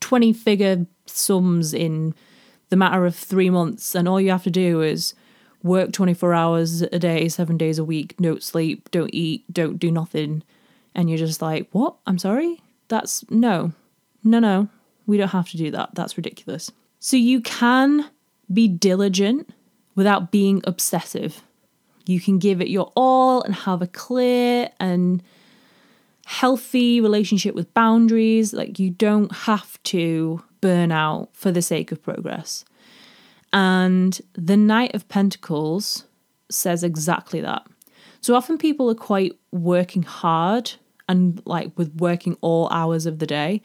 20 0.00 0.32
figure 0.32 0.86
sums 1.06 1.72
in 1.72 2.14
the 2.68 2.76
matter 2.76 3.06
of 3.06 3.14
three 3.14 3.50
months, 3.50 3.94
and 3.94 4.08
all 4.08 4.20
you 4.20 4.30
have 4.30 4.44
to 4.44 4.50
do 4.50 4.82
is 4.82 5.14
work 5.62 5.92
24 5.92 6.34
hours 6.34 6.82
a 6.82 6.98
day, 6.98 7.28
seven 7.28 7.56
days 7.56 7.78
a 7.78 7.84
week, 7.84 8.14
don't 8.20 8.42
sleep, 8.42 8.90
don't 8.90 9.12
eat, 9.12 9.44
don't 9.52 9.78
do 9.78 9.90
nothing. 9.90 10.42
And 10.94 11.08
you're 11.08 11.18
just 11.18 11.42
like, 11.42 11.68
what? 11.72 11.96
I'm 12.06 12.18
sorry? 12.18 12.62
That's 12.88 13.28
no, 13.30 13.72
no, 14.24 14.38
no. 14.38 14.68
We 15.06 15.16
don't 15.16 15.28
have 15.28 15.48
to 15.50 15.56
do 15.56 15.70
that. 15.70 15.94
That's 15.94 16.16
ridiculous. 16.16 16.70
So 17.00 17.16
you 17.16 17.40
can 17.40 18.10
be 18.52 18.68
diligent 18.68 19.50
without 19.94 20.30
being 20.30 20.62
obsessive. 20.64 21.42
You 22.06 22.20
can 22.20 22.38
give 22.38 22.60
it 22.60 22.68
your 22.68 22.92
all 22.96 23.42
and 23.42 23.54
have 23.54 23.82
a 23.82 23.86
clear 23.86 24.70
and 24.80 25.22
healthy 26.28 27.00
relationship 27.00 27.54
with 27.54 27.72
boundaries. 27.72 28.52
Like 28.52 28.78
you 28.78 28.90
don't 28.90 29.32
have 29.34 29.82
to 29.84 30.42
burn 30.60 30.92
out 30.92 31.30
for 31.32 31.50
the 31.50 31.62
sake 31.62 31.90
of 31.90 32.02
progress. 32.02 32.66
And 33.50 34.20
the 34.34 34.58
Knight 34.58 34.94
of 34.94 35.08
Pentacles 35.08 36.04
says 36.50 36.84
exactly 36.84 37.40
that. 37.40 37.66
So 38.20 38.34
often 38.34 38.58
people 38.58 38.90
are 38.90 38.94
quite 38.94 39.38
working 39.52 40.02
hard 40.02 40.72
and 41.08 41.40
like 41.46 41.72
with 41.78 41.94
working 41.94 42.36
all 42.42 42.68
hours 42.68 43.06
of 43.06 43.20
the 43.20 43.26
day, 43.26 43.62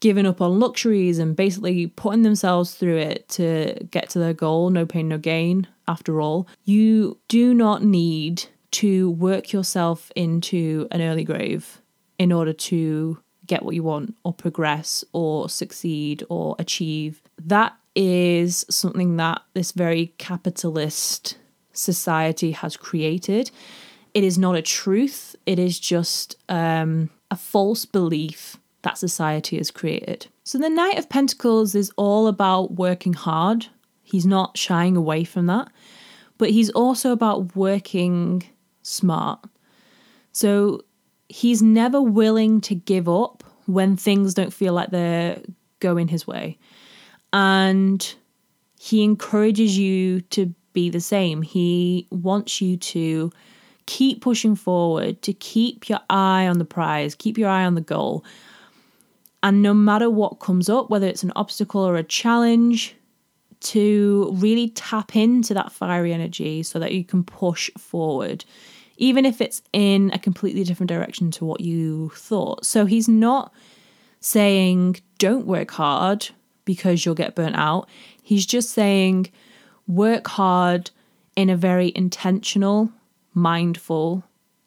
giving 0.00 0.26
up 0.26 0.40
on 0.40 0.58
luxuries 0.58 1.20
and 1.20 1.36
basically 1.36 1.86
putting 1.86 2.22
themselves 2.22 2.74
through 2.74 2.96
it 2.96 3.28
to 3.28 3.78
get 3.92 4.10
to 4.10 4.18
their 4.18 4.34
goal, 4.34 4.70
no 4.70 4.84
pain, 4.84 5.06
no 5.06 5.18
gain, 5.18 5.68
after 5.86 6.20
all. 6.20 6.48
You 6.64 7.20
do 7.28 7.54
not 7.54 7.84
need 7.84 8.42
to 8.72 9.10
work 9.12 9.52
yourself 9.52 10.10
into 10.16 10.88
an 10.90 11.00
early 11.00 11.22
grave 11.22 11.81
in 12.18 12.32
order 12.32 12.52
to 12.52 13.18
get 13.46 13.64
what 13.64 13.74
you 13.74 13.82
want 13.82 14.14
or 14.24 14.32
progress 14.32 15.04
or 15.12 15.48
succeed 15.48 16.24
or 16.28 16.56
achieve. 16.58 17.20
That 17.38 17.74
is 17.94 18.64
something 18.70 19.16
that 19.16 19.42
this 19.54 19.72
very 19.72 20.14
capitalist 20.18 21.36
society 21.72 22.52
has 22.52 22.76
created. 22.76 23.50
It 24.14 24.24
is 24.24 24.38
not 24.38 24.56
a 24.56 24.62
truth, 24.62 25.36
it 25.46 25.58
is 25.58 25.78
just 25.80 26.36
um, 26.48 27.10
a 27.30 27.36
false 27.36 27.84
belief 27.84 28.56
that 28.82 28.98
society 28.98 29.56
has 29.56 29.70
created. 29.70 30.26
So, 30.44 30.58
the 30.58 30.68
Knight 30.68 30.98
of 30.98 31.08
Pentacles 31.08 31.74
is 31.74 31.90
all 31.96 32.26
about 32.26 32.72
working 32.72 33.12
hard. 33.12 33.66
He's 34.02 34.26
not 34.26 34.58
shying 34.58 34.96
away 34.96 35.24
from 35.24 35.46
that, 35.46 35.68
but 36.36 36.50
he's 36.50 36.70
also 36.70 37.12
about 37.12 37.56
working 37.56 38.42
smart. 38.82 39.40
So, 40.32 40.82
he's 41.32 41.62
never 41.62 42.00
willing 42.02 42.60
to 42.60 42.74
give 42.74 43.08
up 43.08 43.42
when 43.64 43.96
things 43.96 44.34
don't 44.34 44.52
feel 44.52 44.74
like 44.74 44.90
they're 44.90 45.40
going 45.80 46.06
his 46.06 46.26
way. 46.26 46.58
And 47.32 48.14
he 48.78 49.02
encourages 49.02 49.78
you 49.78 50.20
to 50.20 50.54
be 50.74 50.90
the 50.90 51.00
same. 51.00 51.40
He 51.40 52.06
wants 52.10 52.60
you 52.60 52.76
to 52.76 53.32
keep 53.86 54.20
pushing 54.20 54.54
forward, 54.54 55.22
to 55.22 55.32
keep 55.32 55.88
your 55.88 56.00
eye 56.10 56.46
on 56.46 56.58
the 56.58 56.66
prize, 56.66 57.14
keep 57.14 57.38
your 57.38 57.48
eye 57.48 57.64
on 57.64 57.76
the 57.76 57.80
goal. 57.80 58.24
And 59.42 59.62
no 59.62 59.72
matter 59.72 60.10
what 60.10 60.38
comes 60.38 60.68
up, 60.68 60.90
whether 60.90 61.06
it's 61.06 61.22
an 61.22 61.32
obstacle 61.34 61.80
or 61.80 61.96
a 61.96 62.04
challenge, 62.04 62.94
to 63.60 64.30
really 64.34 64.68
tap 64.70 65.16
into 65.16 65.54
that 65.54 65.72
fiery 65.72 66.12
energy 66.12 66.62
so 66.62 66.78
that 66.78 66.92
you 66.92 67.04
can 67.04 67.24
push 67.24 67.70
forward, 67.78 68.44
even 68.96 69.24
if 69.24 69.40
it's 69.40 69.62
in 69.72 70.10
a 70.12 70.18
completely 70.18 70.64
different 70.64 70.88
direction 70.88 71.30
to 71.32 71.44
what 71.44 71.60
you 71.60 72.10
thought. 72.14 72.64
So 72.64 72.86
he's 72.86 73.08
not 73.08 73.52
saying, 74.20 75.00
don't 75.18 75.46
work 75.46 75.70
hard 75.72 76.28
because 76.64 77.04
you'll 77.04 77.14
get 77.14 77.34
burnt 77.34 77.56
out. 77.56 77.88
He's 78.22 78.46
just 78.46 78.70
saying, 78.70 79.30
work 79.86 80.28
hard 80.28 80.90
in 81.36 81.50
a 81.50 81.56
very 81.56 81.92
intentional, 81.94 82.90
mindful, 83.34 84.22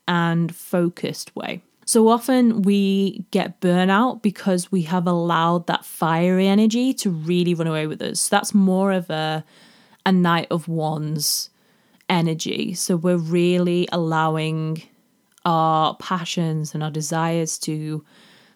and 0.08 0.54
focused 0.54 1.36
way. 1.36 1.62
So 1.86 2.08
often 2.10 2.64
we 2.64 3.26
get 3.30 3.62
burnout 3.62 4.24
because 4.24 4.72
we 4.72 4.82
have 4.84 5.06
allowed 5.06 5.68
that 5.68 5.86
fiery 5.86 6.48
energy 6.48 6.94
to 6.96 7.12
really 7.12 7.54
run 7.54 7.68
away 7.68 7.86
with 7.86 8.02
us. 8.02 8.22
So 8.22 8.36
that's 8.36 8.54
more 8.54 8.92
of 8.92 9.10
a 9.10 9.46
a 10.06 10.12
Knight 10.12 10.48
of 10.52 10.68
Wands 10.68 11.50
energy. 12.10 12.74
So 12.74 12.96
we're 12.96 13.18
really 13.18 13.88
allowing 13.92 14.84
our 15.46 15.96
passions 15.98 16.74
and 16.74 16.84
our 16.84 16.92
desires 16.92 17.58
to 17.60 18.04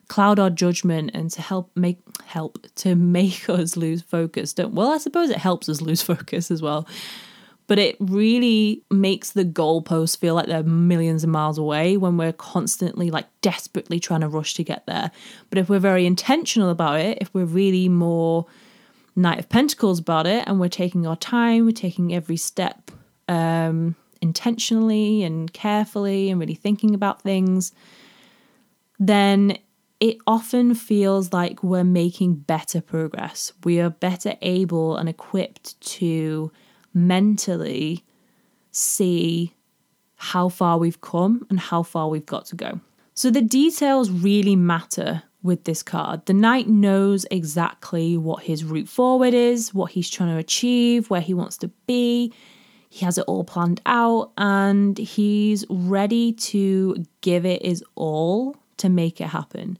cloud 0.07 0.39
our 0.39 0.49
judgment 0.49 1.11
and 1.13 1.29
to 1.29 1.41
help 1.41 1.71
make 1.75 1.99
help 2.25 2.65
to 2.75 2.95
make 3.19 3.47
us 3.49 3.77
lose 3.77 4.01
focus. 4.01 4.53
Don't 4.53 4.73
well, 4.73 4.91
I 4.91 4.97
suppose 4.97 5.29
it 5.29 5.37
helps 5.37 5.69
us 5.69 5.81
lose 5.81 6.01
focus 6.13 6.51
as 6.51 6.61
well. 6.61 6.87
But 7.67 7.77
it 7.77 7.97
really 7.99 8.81
makes 8.89 9.33
the 9.33 9.45
goalposts 9.45 10.17
feel 10.17 10.33
like 10.33 10.47
they're 10.47 10.63
millions 10.63 11.23
of 11.23 11.29
miles 11.29 11.59
away 11.59 11.97
when 11.97 12.17
we're 12.17 12.33
constantly 12.33 13.11
like 13.11 13.27
desperately 13.41 13.99
trying 13.99 14.21
to 14.21 14.27
rush 14.27 14.55
to 14.55 14.63
get 14.63 14.87
there. 14.87 15.11
But 15.51 15.59
if 15.59 15.69
we're 15.69 15.77
very 15.77 16.07
intentional 16.07 16.71
about 16.71 16.99
it, 16.99 17.19
if 17.21 17.31
we're 17.31 17.45
really 17.45 17.87
more 17.87 18.47
Knight 19.15 19.37
of 19.37 19.49
Pentacles 19.49 19.99
about 19.99 20.25
it 20.25 20.45
and 20.47 20.59
we're 20.59 20.67
taking 20.67 21.05
our 21.05 21.15
time, 21.15 21.65
we're 21.65 21.71
taking 21.71 22.11
every 22.11 22.37
step 22.37 22.89
um, 23.29 23.95
intentionally 24.21 25.24
and 25.24 25.53
carefully 25.53 26.29
and 26.29 26.39
really 26.39 26.55
thinking 26.55 26.93
about 26.93 27.21
things, 27.21 27.71
then 29.00 29.57
it 30.00 30.17
often 30.27 30.74
feels 30.74 31.31
like 31.31 31.63
we're 31.63 31.83
making 31.83 32.36
better 32.36 32.81
progress. 32.81 33.53
We 33.63 33.79
are 33.79 33.89
better 33.89 34.33
able 34.41 34.98
and 34.98 35.07
equipped 35.07 35.79
to 35.98 36.51
mentally 36.93 38.03
see 38.71 39.53
how 40.15 40.50
far 40.50 40.77
we've 40.77 41.01
come 41.01 41.45
and 41.50 41.59
how 41.59 41.83
far 41.83 42.09
we've 42.09 42.25
got 42.25 42.45
to 42.48 42.55
go. 42.55 42.79
So 43.13 43.29
the 43.29 43.41
details 43.41 44.09
really 44.09 44.55
matter 44.55 45.24
with 45.43 45.63
this 45.65 45.83
card. 45.83 46.25
The 46.25 46.33
knight 46.33 46.67
knows 46.67 47.25
exactly 47.31 48.17
what 48.17 48.43
his 48.43 48.63
route 48.63 48.89
forward 48.89 49.33
is, 49.33 49.74
what 49.74 49.91
he's 49.91 50.09
trying 50.09 50.29
to 50.33 50.38
achieve, 50.38 51.09
where 51.09 51.21
he 51.21 51.33
wants 51.33 51.57
to 51.57 51.69
be. 51.88 52.33
He 52.89 53.05
has 53.05 53.17
it 53.17 53.25
all 53.27 53.43
planned 53.43 53.81
out 53.86 54.31
and 54.38 54.98
he's 54.98 55.63
ready 55.69 56.34
to 56.34 57.05
give 57.22 57.46
it 57.46 57.63
his 57.63 57.84
all 57.96 58.58
to 58.77 58.89
make 58.89 59.22
it 59.22 59.27
happen. 59.27 59.77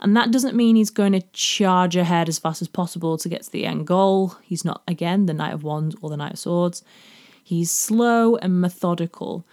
And 0.00 0.16
that 0.16 0.30
doesn't 0.30 0.56
mean 0.56 0.76
he's 0.76 0.90
going 0.90 1.12
to 1.12 1.22
charge 1.32 1.96
ahead 1.96 2.28
as 2.28 2.38
fast 2.38 2.62
as 2.62 2.68
possible 2.68 3.18
to 3.18 3.28
get 3.28 3.42
to 3.42 3.50
the 3.50 3.66
end 3.66 3.86
goal. 3.86 4.36
He's 4.42 4.64
not, 4.64 4.82
again, 4.86 5.26
the 5.26 5.34
Knight 5.34 5.54
of 5.54 5.64
Wands 5.64 5.96
or 6.00 6.10
the 6.10 6.16
Knight 6.16 6.34
of 6.34 6.38
Swords. 6.38 6.84
He's 7.42 7.70
slow 7.70 8.36
and 8.36 8.60
methodical. 8.60 9.44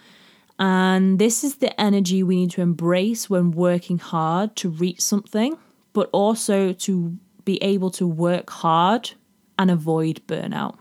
And 0.58 1.18
this 1.18 1.42
is 1.42 1.56
the 1.56 1.78
energy 1.80 2.22
we 2.22 2.36
need 2.36 2.50
to 2.52 2.60
embrace 2.60 3.28
when 3.28 3.50
working 3.50 3.98
hard 3.98 4.54
to 4.56 4.68
reach 4.68 5.00
something, 5.00 5.56
but 5.92 6.10
also 6.12 6.72
to 6.72 7.16
be 7.44 7.56
able 7.62 7.90
to 7.92 8.06
work 8.06 8.50
hard 8.50 9.12
and 9.58 9.70
avoid 9.70 10.20
burnout. 10.26 10.76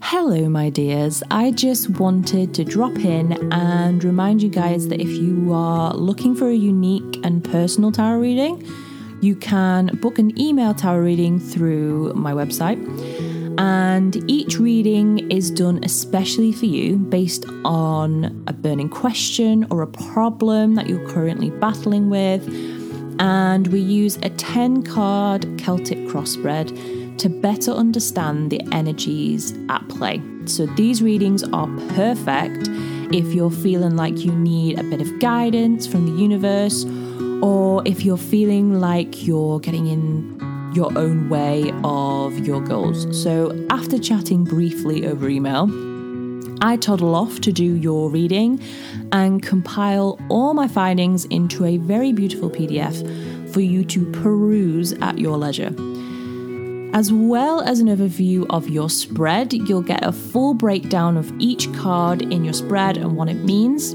Hello, 0.00 0.48
my 0.48 0.70
dears. 0.70 1.22
I 1.30 1.50
just 1.50 1.90
wanted 1.98 2.54
to 2.54 2.64
drop 2.64 2.96
in 2.98 3.52
and 3.52 4.02
remind 4.02 4.42
you 4.42 4.48
guys 4.48 4.88
that 4.88 5.00
if 5.00 5.08
you 5.08 5.52
are 5.52 5.94
looking 5.94 6.34
for 6.34 6.48
a 6.48 6.54
unique 6.54 7.18
and 7.24 7.44
personal 7.44 7.92
tarot 7.92 8.18
reading, 8.18 8.66
you 9.20 9.36
can 9.36 9.86
book 10.00 10.18
an 10.18 10.38
email 10.40 10.74
tarot 10.74 11.00
reading 11.00 11.38
through 11.38 12.12
my 12.14 12.32
website. 12.32 12.80
And 13.58 14.28
each 14.30 14.58
reading 14.58 15.30
is 15.30 15.50
done 15.50 15.80
especially 15.84 16.52
for 16.52 16.66
you 16.66 16.96
based 16.96 17.44
on 17.64 18.44
a 18.46 18.52
burning 18.52 18.88
question 18.88 19.66
or 19.70 19.82
a 19.82 19.86
problem 19.86 20.74
that 20.74 20.88
you're 20.88 21.08
currently 21.08 21.50
battling 21.50 22.10
with. 22.10 22.48
And 23.20 23.68
we 23.68 23.80
use 23.80 24.16
a 24.22 24.30
10 24.30 24.82
card 24.82 25.58
Celtic 25.58 25.98
crossspread 26.08 26.70
to 27.18 27.28
better 27.28 27.70
understand 27.70 28.50
the 28.50 28.60
energies 28.72 29.54
at 29.68 29.86
play. 29.88 30.20
So 30.46 30.66
these 30.66 31.02
readings 31.02 31.42
are 31.44 31.68
perfect 31.94 32.68
if 33.14 33.34
you're 33.34 33.50
feeling 33.50 33.96
like 33.96 34.24
you 34.24 34.32
need 34.32 34.78
a 34.78 34.82
bit 34.84 35.00
of 35.00 35.18
guidance 35.20 35.86
from 35.86 36.06
the 36.06 36.20
universe, 36.20 36.84
or 37.42 37.82
if 37.86 38.04
you're 38.04 38.16
feeling 38.16 38.80
like 38.80 39.26
you're 39.26 39.60
getting 39.60 39.86
in 39.86 40.72
your 40.74 40.96
own 40.96 41.28
way 41.28 41.70
of 41.84 42.38
your 42.46 42.60
goals. 42.60 43.06
So, 43.20 43.66
after 43.68 43.98
chatting 43.98 44.44
briefly 44.44 45.06
over 45.06 45.28
email, 45.28 45.68
I 46.62 46.76
toddle 46.76 47.14
off 47.14 47.40
to 47.40 47.52
do 47.52 47.74
your 47.74 48.08
reading 48.08 48.60
and 49.10 49.42
compile 49.42 50.18
all 50.30 50.54
my 50.54 50.68
findings 50.68 51.24
into 51.26 51.64
a 51.64 51.76
very 51.76 52.12
beautiful 52.12 52.48
PDF 52.48 53.52
for 53.52 53.60
you 53.60 53.84
to 53.84 54.10
peruse 54.12 54.92
at 54.94 55.18
your 55.18 55.36
leisure. 55.36 55.74
As 56.94 57.10
well 57.10 57.62
as 57.62 57.80
an 57.80 57.86
overview 57.86 58.44
of 58.50 58.68
your 58.68 58.90
spread, 58.90 59.54
you'll 59.54 59.80
get 59.80 60.04
a 60.04 60.12
full 60.12 60.52
breakdown 60.52 61.16
of 61.16 61.32
each 61.38 61.72
card 61.72 62.20
in 62.20 62.44
your 62.44 62.52
spread 62.52 62.98
and 62.98 63.16
what 63.16 63.30
it 63.30 63.44
means. 63.44 63.94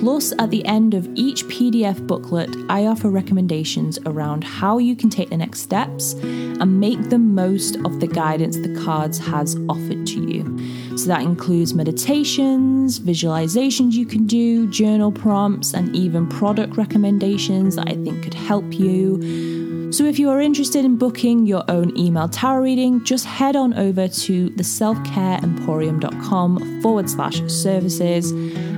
Plus, 0.00 0.32
at 0.38 0.50
the 0.50 0.64
end 0.64 0.94
of 0.94 1.08
each 1.16 1.44
PDF 1.46 2.06
booklet, 2.06 2.48
I 2.68 2.86
offer 2.86 3.10
recommendations 3.10 3.98
around 4.06 4.44
how 4.44 4.78
you 4.78 4.94
can 4.94 5.10
take 5.10 5.30
the 5.30 5.36
next 5.36 5.60
steps 5.60 6.12
and 6.22 6.78
make 6.78 7.10
the 7.10 7.18
most 7.18 7.74
of 7.78 7.98
the 7.98 8.06
guidance 8.06 8.56
the 8.56 8.80
cards 8.84 9.18
has 9.18 9.56
offered 9.68 10.06
to 10.06 10.20
you. 10.30 10.96
So 10.96 11.08
that 11.08 11.22
includes 11.22 11.74
meditations, 11.74 13.00
visualizations 13.00 13.94
you 13.94 14.06
can 14.06 14.26
do, 14.26 14.70
journal 14.70 15.10
prompts, 15.10 15.74
and 15.74 15.94
even 15.96 16.28
product 16.28 16.76
recommendations 16.76 17.74
that 17.74 17.88
I 17.88 17.94
think 17.94 18.22
could 18.22 18.34
help 18.34 18.72
you 18.72 19.59
so 19.90 20.04
if 20.04 20.18
you 20.18 20.28
are 20.30 20.40
interested 20.40 20.84
in 20.84 20.96
booking 20.96 21.46
your 21.46 21.64
own 21.68 21.96
email 21.96 22.28
tarot 22.28 22.62
reading, 22.62 23.04
just 23.04 23.24
head 23.24 23.56
on 23.56 23.74
over 23.74 24.06
to 24.06 24.50
theselfcareemporium.com 24.50 26.82
forward 26.82 27.10
slash 27.10 27.42
services 27.50 28.30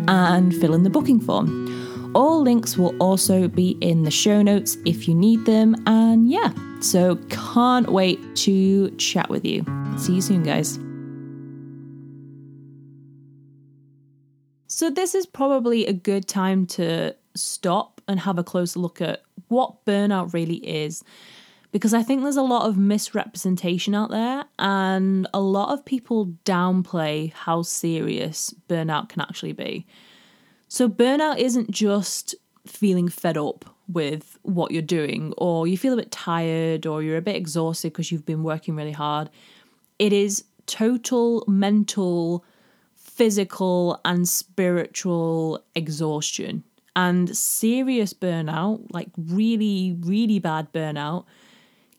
and 0.08 0.54
fill 0.54 0.72
in 0.74 0.84
the 0.84 0.90
booking 0.90 1.20
form. 1.20 2.12
All 2.14 2.42
links 2.42 2.76
will 2.76 2.96
also 2.98 3.48
be 3.48 3.76
in 3.80 4.04
the 4.04 4.10
show 4.10 4.42
notes 4.42 4.76
if 4.84 5.08
you 5.08 5.14
need 5.14 5.46
them. 5.46 5.74
And 5.86 6.30
yeah, 6.30 6.52
so 6.80 7.16
can't 7.28 7.90
wait 7.90 8.20
to 8.36 8.90
chat 8.96 9.28
with 9.28 9.44
you. 9.44 9.64
See 9.98 10.14
you 10.14 10.20
soon, 10.20 10.42
guys. 10.42 10.78
So, 14.66 14.90
this 14.90 15.14
is 15.14 15.26
probably 15.26 15.86
a 15.86 15.92
good 15.92 16.26
time 16.26 16.66
to 16.68 17.14
stop 17.34 18.00
and 18.08 18.20
have 18.20 18.38
a 18.38 18.44
closer 18.44 18.80
look 18.80 19.00
at 19.00 19.22
what 19.52 19.84
burnout 19.84 20.32
really 20.32 20.56
is. 20.56 21.04
Because 21.70 21.94
I 21.94 22.02
think 22.02 22.22
there's 22.22 22.36
a 22.36 22.42
lot 22.42 22.68
of 22.68 22.76
misrepresentation 22.76 23.94
out 23.94 24.10
there, 24.10 24.44
and 24.58 25.26
a 25.32 25.40
lot 25.40 25.72
of 25.72 25.84
people 25.84 26.34
downplay 26.44 27.32
how 27.32 27.62
serious 27.62 28.54
burnout 28.68 29.08
can 29.08 29.22
actually 29.22 29.52
be. 29.52 29.86
So, 30.68 30.88
burnout 30.88 31.38
isn't 31.38 31.70
just 31.70 32.34
feeling 32.66 33.08
fed 33.08 33.38
up 33.38 33.64
with 33.88 34.38
what 34.42 34.70
you're 34.70 34.82
doing, 34.82 35.32
or 35.38 35.66
you 35.66 35.78
feel 35.78 35.94
a 35.94 35.96
bit 35.96 36.10
tired, 36.10 36.84
or 36.84 37.02
you're 37.02 37.16
a 37.16 37.22
bit 37.22 37.36
exhausted 37.36 37.92
because 37.92 38.12
you've 38.12 38.26
been 38.26 38.42
working 38.42 38.76
really 38.76 38.92
hard. 38.92 39.30
It 39.98 40.12
is 40.12 40.44
total 40.66 41.44
mental, 41.48 42.44
physical, 42.94 44.00
and 44.04 44.28
spiritual 44.28 45.64
exhaustion. 45.74 46.64
And 46.94 47.34
serious 47.36 48.12
burnout, 48.12 48.86
like 48.92 49.08
really, 49.16 49.96
really 50.00 50.38
bad 50.38 50.72
burnout, 50.72 51.24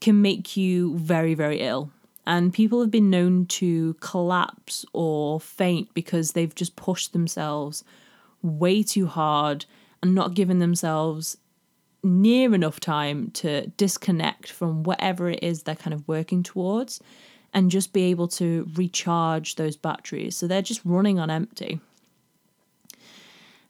can 0.02 0.22
make 0.22 0.56
you 0.56 0.98
very, 0.98 1.34
very 1.34 1.60
ill. 1.60 1.92
And 2.26 2.54
people 2.54 2.80
have 2.82 2.92
been 2.92 3.10
known 3.10 3.48
to 3.48 3.96
collapse 3.96 4.86
or 4.94 5.40
faint 5.40 5.94
because 5.94 6.32
they've 6.32 6.54
just 6.54 6.76
pushed 6.76 7.12
themselves 7.12 7.84
way 8.42 8.84
too 8.84 9.08
hard 9.08 9.66
and 10.02 10.14
not 10.14 10.34
given 10.34 10.60
themselves 10.60 11.38
near 12.04 12.54
enough 12.54 12.80
time 12.80 13.32
to 13.32 13.68
disconnect 13.78 14.52
from 14.52 14.84
whatever 14.84 15.30
it 15.30 15.42
is 15.42 15.64
they're 15.64 15.76
kind 15.76 15.94
of 15.94 16.08
working 16.08 16.44
towards 16.44 17.00
and 17.54 17.72
just 17.72 17.94
be 17.94 18.04
able 18.04 18.28
to 18.28 18.70
recharge 18.76 19.56
those 19.56 19.78
batteries. 19.78 20.36
So 20.36 20.48
they're 20.48 20.62
just 20.62 20.82
running 20.84 21.20
on 21.20 21.30
empty. 21.30 21.80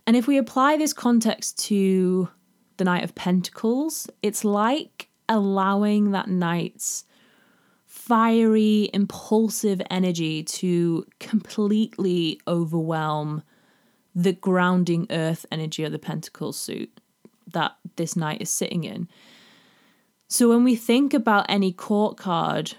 And 0.06 0.16
if 0.16 0.28
we 0.28 0.38
apply 0.38 0.78
this 0.78 0.94
context 0.94 1.58
to 1.66 2.30
the 2.78 2.84
Knight 2.84 3.04
of 3.04 3.16
Pentacles, 3.16 4.10
it's 4.22 4.44
like 4.44 5.10
allowing 5.30 6.12
that 6.12 6.28
knight's 6.28 7.06
fiery, 7.86 8.90
impulsive 8.94 9.82
energy 9.90 10.44
to 10.44 11.06
completely 11.20 12.40
overwhelm 12.48 13.44
the 14.14 14.34
grounding 14.34 15.08
earth 15.10 15.46
energy 15.52 15.84
of 15.84 15.92
the 15.92 16.00
Pentacles 16.00 16.58
suit 16.58 17.00
that 17.52 17.76
this 17.96 18.16
knight 18.16 18.42
is 18.42 18.50
sitting 18.50 18.84
in. 18.84 19.08
So 20.28 20.50
when 20.50 20.64
we 20.64 20.76
think 20.76 21.14
about 21.14 21.46
any 21.48 21.72
court 21.72 22.18
card, 22.18 22.74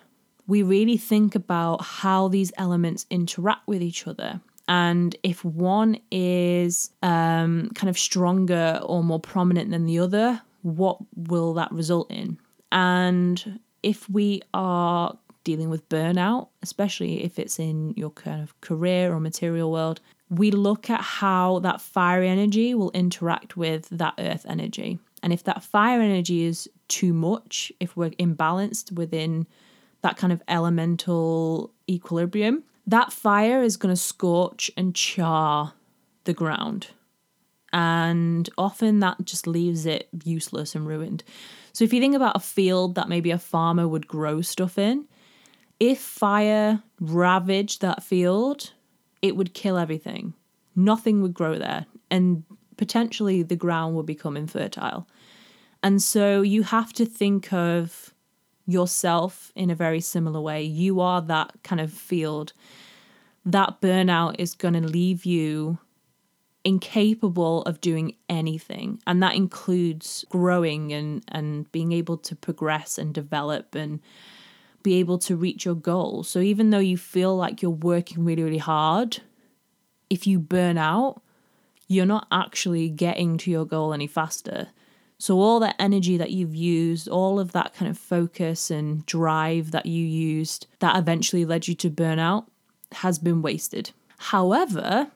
we 0.46 0.62
really 0.62 0.96
think 0.96 1.34
about 1.34 1.82
how 1.82 2.28
these 2.28 2.52
elements 2.58 3.06
interact 3.08 3.66
with 3.66 3.82
each 3.82 4.06
other. 4.06 4.40
And 4.68 5.14
if 5.22 5.44
one 5.44 5.98
is 6.10 6.90
um, 7.02 7.70
kind 7.74 7.90
of 7.90 7.98
stronger 7.98 8.80
or 8.82 9.02
more 9.02 9.20
prominent 9.20 9.70
than 9.70 9.84
the 9.84 9.98
other, 9.98 10.40
what 10.62 10.98
will 11.14 11.54
that 11.54 11.70
result 11.70 12.10
in? 12.10 12.38
And 12.72 13.60
if 13.82 14.08
we 14.08 14.40
are 14.54 15.16
dealing 15.44 15.68
with 15.68 15.88
burnout, 15.90 16.48
especially 16.62 17.22
if 17.22 17.38
it's 17.38 17.58
in 17.58 17.92
your 17.96 18.10
kind 18.10 18.42
of 18.42 18.58
career 18.62 19.12
or 19.12 19.20
material 19.20 19.70
world, 19.70 20.00
we 20.30 20.50
look 20.50 20.88
at 20.88 21.02
how 21.02 21.58
that 21.60 21.80
fire 21.80 22.22
energy 22.22 22.74
will 22.74 22.90
interact 22.92 23.56
with 23.56 23.88
that 23.90 24.14
earth 24.18 24.46
energy. 24.48 24.98
And 25.22 25.32
if 25.32 25.44
that 25.44 25.62
fire 25.62 26.00
energy 26.00 26.44
is 26.44 26.68
too 26.88 27.12
much, 27.12 27.70
if 27.78 27.96
we're 27.96 28.10
imbalanced 28.10 28.92
within 28.92 29.46
that 30.00 30.16
kind 30.16 30.32
of 30.32 30.42
elemental 30.48 31.70
equilibrium, 31.88 32.64
that 32.86 33.12
fire 33.12 33.62
is 33.62 33.76
going 33.76 33.94
to 33.94 34.00
scorch 34.00 34.70
and 34.76 34.94
char 34.94 35.74
the 36.24 36.34
ground. 36.34 36.88
And 37.72 38.48
often 38.56 39.00
that 39.00 39.24
just 39.24 39.46
leaves 39.46 39.84
it 39.84 40.08
useless 40.24 40.74
and 40.74 40.86
ruined. 40.86 41.24
So 41.72 41.84
if 41.84 41.92
you 41.92 42.00
think 42.00 42.14
about 42.14 42.36
a 42.36 42.40
field 42.40 42.94
that 42.94 43.08
maybe 43.08 43.30
a 43.32 43.38
farmer 43.38 43.88
would 43.88 44.06
grow 44.06 44.42
stuff 44.42 44.78
in, 44.78 45.06
if 45.80 45.98
fire 45.98 46.82
ravaged 47.00 47.80
that 47.80 48.04
field, 48.04 48.72
it 49.22 49.34
would 49.34 49.54
kill 49.54 49.76
everything. 49.76 50.34
Nothing 50.76 51.20
would 51.22 51.34
grow 51.34 51.58
there, 51.58 51.86
and 52.10 52.44
potentially 52.76 53.42
the 53.42 53.56
ground 53.56 53.96
would 53.96 54.06
become 54.06 54.36
infertile. 54.36 55.08
And 55.82 56.02
so 56.02 56.42
you 56.42 56.62
have 56.62 56.92
to 56.94 57.04
think 57.04 57.52
of 57.52 58.14
yourself 58.66 59.52
in 59.54 59.70
a 59.70 59.74
very 59.74 60.00
similar 60.00 60.40
way. 60.40 60.62
You 60.62 61.00
are 61.00 61.20
that 61.22 61.52
kind 61.62 61.80
of 61.80 61.92
field. 61.92 62.52
That 63.44 63.80
burnout 63.80 64.36
is 64.38 64.54
going 64.54 64.74
to 64.74 64.80
leave 64.80 65.24
you 65.24 65.78
incapable 66.64 67.62
of 67.62 67.80
doing 67.80 68.16
anything. 68.28 69.00
And 69.06 69.22
that 69.22 69.34
includes 69.34 70.24
growing 70.30 70.92
and, 70.92 71.22
and 71.28 71.70
being 71.72 71.92
able 71.92 72.16
to 72.18 72.34
progress 72.34 72.96
and 72.96 73.12
develop 73.12 73.74
and 73.74 74.00
be 74.82 74.94
able 74.94 75.18
to 75.18 75.36
reach 75.36 75.64
your 75.64 75.74
goals. 75.74 76.28
So 76.28 76.40
even 76.40 76.70
though 76.70 76.78
you 76.78 76.96
feel 76.96 77.36
like 77.36 77.60
you're 77.62 77.70
working 77.70 78.24
really, 78.24 78.42
really 78.42 78.58
hard, 78.58 79.18
if 80.08 80.26
you 80.26 80.38
burn 80.38 80.78
out, 80.78 81.22
you're 81.86 82.06
not 82.06 82.26
actually 82.32 82.88
getting 82.88 83.36
to 83.38 83.50
your 83.50 83.66
goal 83.66 83.92
any 83.92 84.06
faster. 84.06 84.68
So, 85.16 85.38
all 85.38 85.60
that 85.60 85.76
energy 85.78 86.16
that 86.16 86.32
you've 86.32 86.54
used, 86.54 87.08
all 87.08 87.38
of 87.38 87.52
that 87.52 87.72
kind 87.74 87.90
of 87.90 87.96
focus 87.96 88.70
and 88.70 89.06
drive 89.06 89.70
that 89.70 89.86
you 89.86 90.04
used 90.04 90.66
that 90.80 90.96
eventually 90.96 91.44
led 91.44 91.68
you 91.68 91.74
to 91.76 91.90
burnout 91.90 92.46
has 92.96 93.18
been 93.18 93.42
wasted. 93.42 93.90
However, 94.18 95.10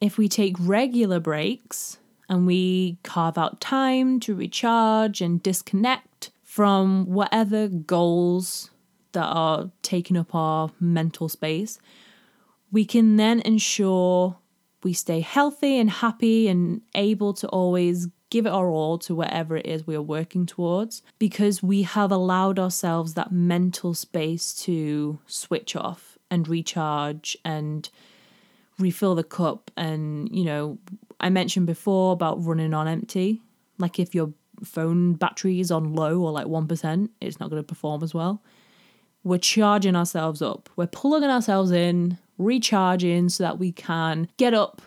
if 0.00 0.18
we 0.18 0.28
take 0.28 0.56
regular 0.58 1.20
breaks 1.20 1.98
and 2.28 2.46
we 2.46 2.98
carve 3.02 3.36
out 3.36 3.60
time 3.60 4.20
to 4.20 4.34
recharge 4.34 5.20
and 5.20 5.42
disconnect 5.42 6.30
from 6.42 7.06
whatever 7.06 7.68
goals 7.68 8.70
that 9.12 9.26
are 9.26 9.70
taking 9.82 10.16
up 10.16 10.34
our 10.34 10.70
mental 10.80 11.28
space, 11.28 11.78
we 12.70 12.84
can 12.84 13.16
then 13.16 13.40
ensure 13.40 14.36
we 14.82 14.92
stay 14.92 15.20
healthy 15.20 15.78
and 15.78 15.90
happy 15.90 16.48
and 16.48 16.80
able 16.94 17.34
to 17.34 17.48
always 17.48 18.08
give 18.30 18.46
it 18.46 18.50
our 18.50 18.70
all 18.70 18.96
to 18.96 19.14
whatever 19.14 19.56
it 19.56 19.66
is 19.66 19.86
we 19.86 19.94
are 19.96 20.02
working 20.02 20.46
towards 20.46 21.02
because 21.18 21.62
we 21.62 21.82
have 21.82 22.12
allowed 22.12 22.58
ourselves 22.58 23.14
that 23.14 23.32
mental 23.32 23.92
space 23.92 24.54
to 24.54 25.18
switch 25.26 25.74
off 25.74 26.09
and 26.30 26.46
recharge 26.48 27.36
and 27.44 27.88
refill 28.78 29.14
the 29.14 29.24
cup. 29.24 29.70
And, 29.76 30.28
you 30.34 30.44
know, 30.44 30.78
I 31.20 31.28
mentioned 31.28 31.66
before 31.66 32.12
about 32.12 32.44
running 32.44 32.74
on 32.74 32.88
empty. 32.88 33.42
Like 33.78 33.98
if 33.98 34.14
your 34.14 34.32
phone 34.64 35.14
battery 35.14 35.60
is 35.60 35.70
on 35.70 35.94
low 35.94 36.20
or 36.20 36.32
like 36.32 36.46
1%, 36.46 37.08
it's 37.20 37.40
not 37.40 37.50
going 37.50 37.62
to 37.62 37.66
perform 37.66 38.02
as 38.02 38.14
well. 38.14 38.42
We're 39.22 39.38
charging 39.38 39.96
ourselves 39.96 40.40
up, 40.40 40.70
we're 40.76 40.86
plugging 40.86 41.28
ourselves 41.28 41.70
in, 41.70 42.16
recharging 42.38 43.28
so 43.28 43.44
that 43.44 43.58
we 43.58 43.70
can 43.70 44.28
get 44.38 44.54
up 44.54 44.80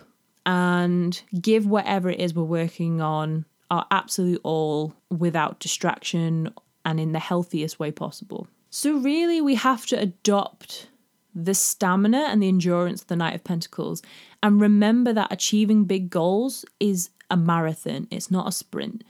and 0.44 1.22
give 1.40 1.66
whatever 1.66 2.10
it 2.10 2.20
is 2.20 2.34
we're 2.34 2.42
working 2.42 3.00
on 3.00 3.44
our 3.70 3.86
absolute 3.90 4.40
all 4.42 4.94
without 5.10 5.60
distraction 5.60 6.52
and 6.84 7.00
in 7.00 7.12
the 7.12 7.18
healthiest 7.18 7.78
way 7.78 7.90
possible. 7.90 8.46
So, 8.70 8.98
really, 8.98 9.40
we 9.40 9.54
have 9.54 9.86
to 9.86 9.98
adopt 9.98 10.88
the 11.34 11.54
stamina 11.54 12.26
and 12.28 12.42
the 12.42 12.48
endurance 12.48 13.02
of 13.02 13.08
the 13.08 13.16
Knight 13.16 13.34
of 13.34 13.44
Pentacles 13.44 14.02
and 14.42 14.60
remember 14.60 15.12
that 15.12 15.32
achieving 15.32 15.84
big 15.84 16.10
goals 16.10 16.64
is 16.80 17.10
a 17.30 17.36
marathon, 17.36 18.06
it's 18.10 18.30
not 18.30 18.48
a 18.48 18.52
sprint. 18.52 19.02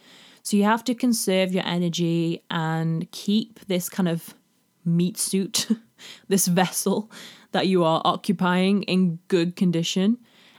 So, 0.42 0.56
you 0.56 0.64
have 0.64 0.84
to 0.84 0.94
conserve 0.94 1.52
your 1.52 1.66
energy 1.66 2.42
and 2.50 3.10
keep 3.10 3.60
this 3.66 3.88
kind 3.88 4.08
of 4.08 4.34
meat 4.84 5.16
suit, 5.18 5.68
this 6.28 6.46
vessel 6.46 7.10
that 7.52 7.66
you 7.66 7.84
are 7.84 8.02
occupying 8.04 8.82
in 8.84 9.18
good 9.28 9.56
condition 9.56 10.18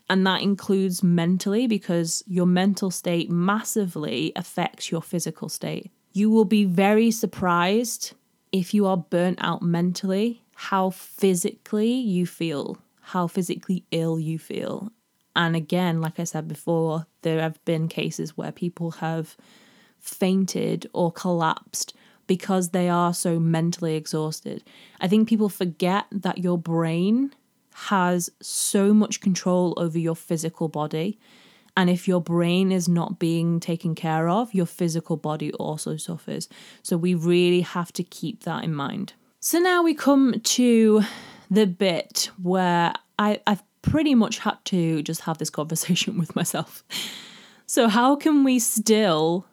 and 0.10 0.26
that 0.26 0.42
includes 0.42 1.02
mentally 1.04 1.68
because 1.68 2.24
your 2.28 2.46
mental 2.46 2.92
state 2.92 3.30
massively 3.30 4.32
affects 4.36 4.92
your 4.92 5.02
physical 5.02 5.50
state. 5.50 5.92
You 6.14 6.30
will 6.30 6.46
be 6.46 6.64
very 6.64 7.12
surprised 7.12 8.14
if 8.52 8.74
you 8.74 8.86
are 8.86 8.98
burnt 8.98 9.40
out 9.42 9.62
mentally, 9.62 10.44
how 10.56 10.90
physically 10.90 11.92
you 11.92 12.26
feel, 12.26 12.78
how 13.02 13.28
physically 13.28 13.84
ill 13.92 14.20
you 14.20 14.40
feel. 14.40 14.92
And 15.36 15.56
again, 15.56 16.02
like 16.02 16.20
I 16.20 16.24
said 16.24 16.48
before, 16.48 17.06
there 17.22 17.42
have 17.42 17.64
been 17.66 17.88
cases 17.88 18.38
where 18.38 18.54
people 18.54 18.92
have 18.92 19.36
fainted 20.00 20.88
or 20.94 21.12
collapsed 21.12 21.94
because 22.26 22.70
they 22.70 22.88
are 22.90 23.14
so 23.14 23.40
mentally 23.40 23.96
exhausted. 23.96 24.64
I 25.02 25.08
think 25.08 25.28
people 25.28 25.50
forget 25.50 26.06
that 26.12 26.40
your 26.40 26.58
brain 26.58 27.34
has 27.74 28.30
so 28.42 28.94
much 28.94 29.20
control 29.20 29.74
over 29.78 30.00
your 30.00 30.16
physical 30.16 30.70
body. 30.70 31.20
And 31.76 31.90
if 31.90 32.08
your 32.08 32.22
brain 32.22 32.72
is 32.72 32.88
not 32.88 33.20
being 33.20 33.60
taken 33.60 33.94
care 33.94 34.30
of, 34.30 34.54
your 34.54 34.66
physical 34.66 35.18
body 35.18 35.52
also 35.54 35.98
suffers. 35.98 36.48
So 36.82 36.96
we 36.96 37.14
really 37.14 37.62
have 37.62 37.92
to 37.94 38.04
keep 38.04 38.44
that 38.44 38.64
in 38.64 38.74
mind. 38.74 39.14
So 39.46 39.60
now 39.60 39.84
we 39.84 39.94
come 39.94 40.40
to 40.40 41.04
the 41.52 41.68
bit 41.68 42.32
where 42.42 42.94
I, 43.20 43.40
I've 43.46 43.62
pretty 43.84 44.16
much 44.16 44.40
had 44.40 44.58
to 44.66 45.04
just 45.04 45.22
have 45.22 45.38
this 45.38 45.52
conversation 45.52 46.18
with 46.18 46.36
myself. 46.36 46.84
So, 47.68 47.88
how 47.88 48.16
can 48.16 48.44
we 48.44 48.58
still 48.58 49.46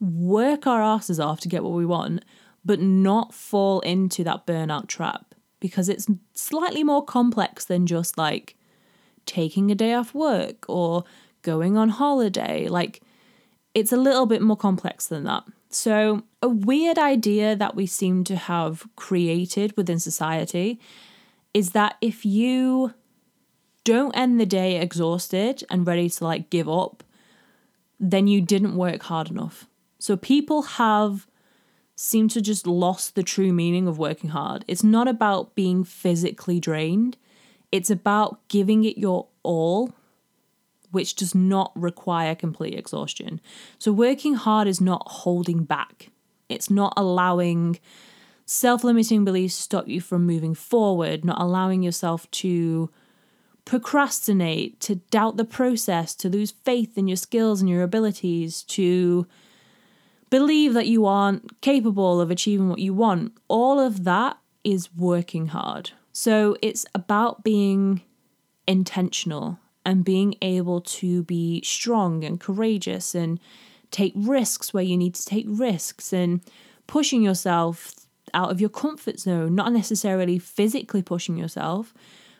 work 0.00 0.66
our 0.66 0.82
asses 0.82 1.18
off 1.18 1.40
to 1.40 1.48
get 1.48 1.64
what 1.64 1.72
we 1.72 1.86
want, 1.86 2.26
but 2.62 2.78
not 2.78 3.32
fall 3.32 3.80
into 3.80 4.22
that 4.24 4.46
burnout 4.46 4.86
trap? 4.86 5.34
Because 5.60 5.88
it's 5.88 6.08
slightly 6.34 6.84
more 6.84 7.02
complex 7.02 7.64
than 7.64 7.86
just 7.86 8.18
like 8.18 8.54
taking 9.24 9.70
a 9.70 9.74
day 9.74 9.94
off 9.94 10.12
work 10.12 10.66
or 10.68 11.04
going 11.40 11.78
on 11.78 11.88
holiday. 11.88 12.68
Like, 12.68 13.00
it's 13.72 13.92
a 13.92 13.96
little 13.96 14.26
bit 14.26 14.42
more 14.42 14.58
complex 14.58 15.06
than 15.06 15.24
that. 15.24 15.44
So, 15.70 16.22
a 16.40 16.48
weird 16.48 16.98
idea 16.98 17.54
that 17.54 17.74
we 17.74 17.86
seem 17.86 18.24
to 18.24 18.36
have 18.36 18.86
created 18.96 19.76
within 19.76 19.98
society 19.98 20.80
is 21.52 21.70
that 21.70 21.96
if 22.00 22.24
you 22.24 22.94
don't 23.84 24.16
end 24.16 24.40
the 24.40 24.46
day 24.46 24.80
exhausted 24.80 25.64
and 25.70 25.86
ready 25.86 26.08
to 26.08 26.24
like 26.24 26.50
give 26.50 26.68
up, 26.68 27.04
then 28.00 28.26
you 28.26 28.40
didn't 28.40 28.76
work 28.76 29.02
hard 29.04 29.30
enough. 29.30 29.66
So, 29.98 30.16
people 30.16 30.62
have 30.62 31.26
seemed 31.94 32.30
to 32.30 32.40
just 32.40 32.66
lost 32.66 33.14
the 33.14 33.22
true 33.22 33.52
meaning 33.52 33.86
of 33.86 33.98
working 33.98 34.30
hard. 34.30 34.64
It's 34.68 34.84
not 34.84 35.08
about 35.08 35.54
being 35.54 35.84
physically 35.84 36.60
drained, 36.60 37.18
it's 37.70 37.90
about 37.90 38.40
giving 38.48 38.84
it 38.84 38.96
your 38.96 39.26
all 39.42 39.92
which 40.90 41.14
does 41.14 41.34
not 41.34 41.72
require 41.74 42.34
complete 42.34 42.74
exhaustion. 42.74 43.40
So, 43.78 43.92
working 43.92 44.34
hard 44.34 44.68
is 44.68 44.80
not 44.80 45.02
holding 45.06 45.64
back, 45.64 46.10
it's 46.48 46.70
not 46.70 46.92
allowing 46.96 47.78
self 48.46 48.82
limiting 48.82 49.24
beliefs 49.24 49.54
stop 49.54 49.88
you 49.88 50.00
from 50.00 50.26
moving 50.26 50.54
forward, 50.54 51.24
not 51.24 51.40
allowing 51.40 51.82
yourself 51.82 52.30
to 52.30 52.90
procrastinate, 53.64 54.80
to 54.80 54.96
doubt 54.96 55.36
the 55.36 55.44
process, 55.44 56.14
to 56.14 56.28
lose 56.28 56.50
faith 56.50 56.96
in 56.96 57.06
your 57.06 57.16
skills 57.16 57.60
and 57.60 57.68
your 57.68 57.82
abilities, 57.82 58.62
to 58.62 59.26
believe 60.30 60.72
that 60.72 60.86
you 60.86 61.04
aren't 61.04 61.60
capable 61.60 62.20
of 62.20 62.30
achieving 62.30 62.70
what 62.70 62.78
you 62.78 62.94
want. 62.94 63.32
All 63.46 63.78
of 63.78 64.04
that 64.04 64.38
is 64.64 64.94
working 64.96 65.48
hard. 65.48 65.90
So, 66.12 66.56
it's 66.62 66.86
about 66.94 67.44
being 67.44 68.02
intentional 68.66 69.58
and 69.88 70.04
being 70.04 70.34
able 70.42 70.82
to 70.82 71.22
be 71.22 71.62
strong 71.62 72.22
and 72.22 72.38
courageous 72.38 73.14
and 73.14 73.40
take 73.90 74.12
risks 74.14 74.74
where 74.74 74.84
you 74.84 74.98
need 74.98 75.14
to 75.14 75.24
take 75.24 75.46
risks 75.48 76.12
and 76.12 76.42
pushing 76.86 77.22
yourself 77.22 77.94
out 78.34 78.50
of 78.50 78.60
your 78.60 78.68
comfort 78.68 79.18
zone, 79.18 79.54
not 79.54 79.72
necessarily 79.72 80.38
physically 80.38 81.00
pushing 81.00 81.38
yourself, 81.38 81.94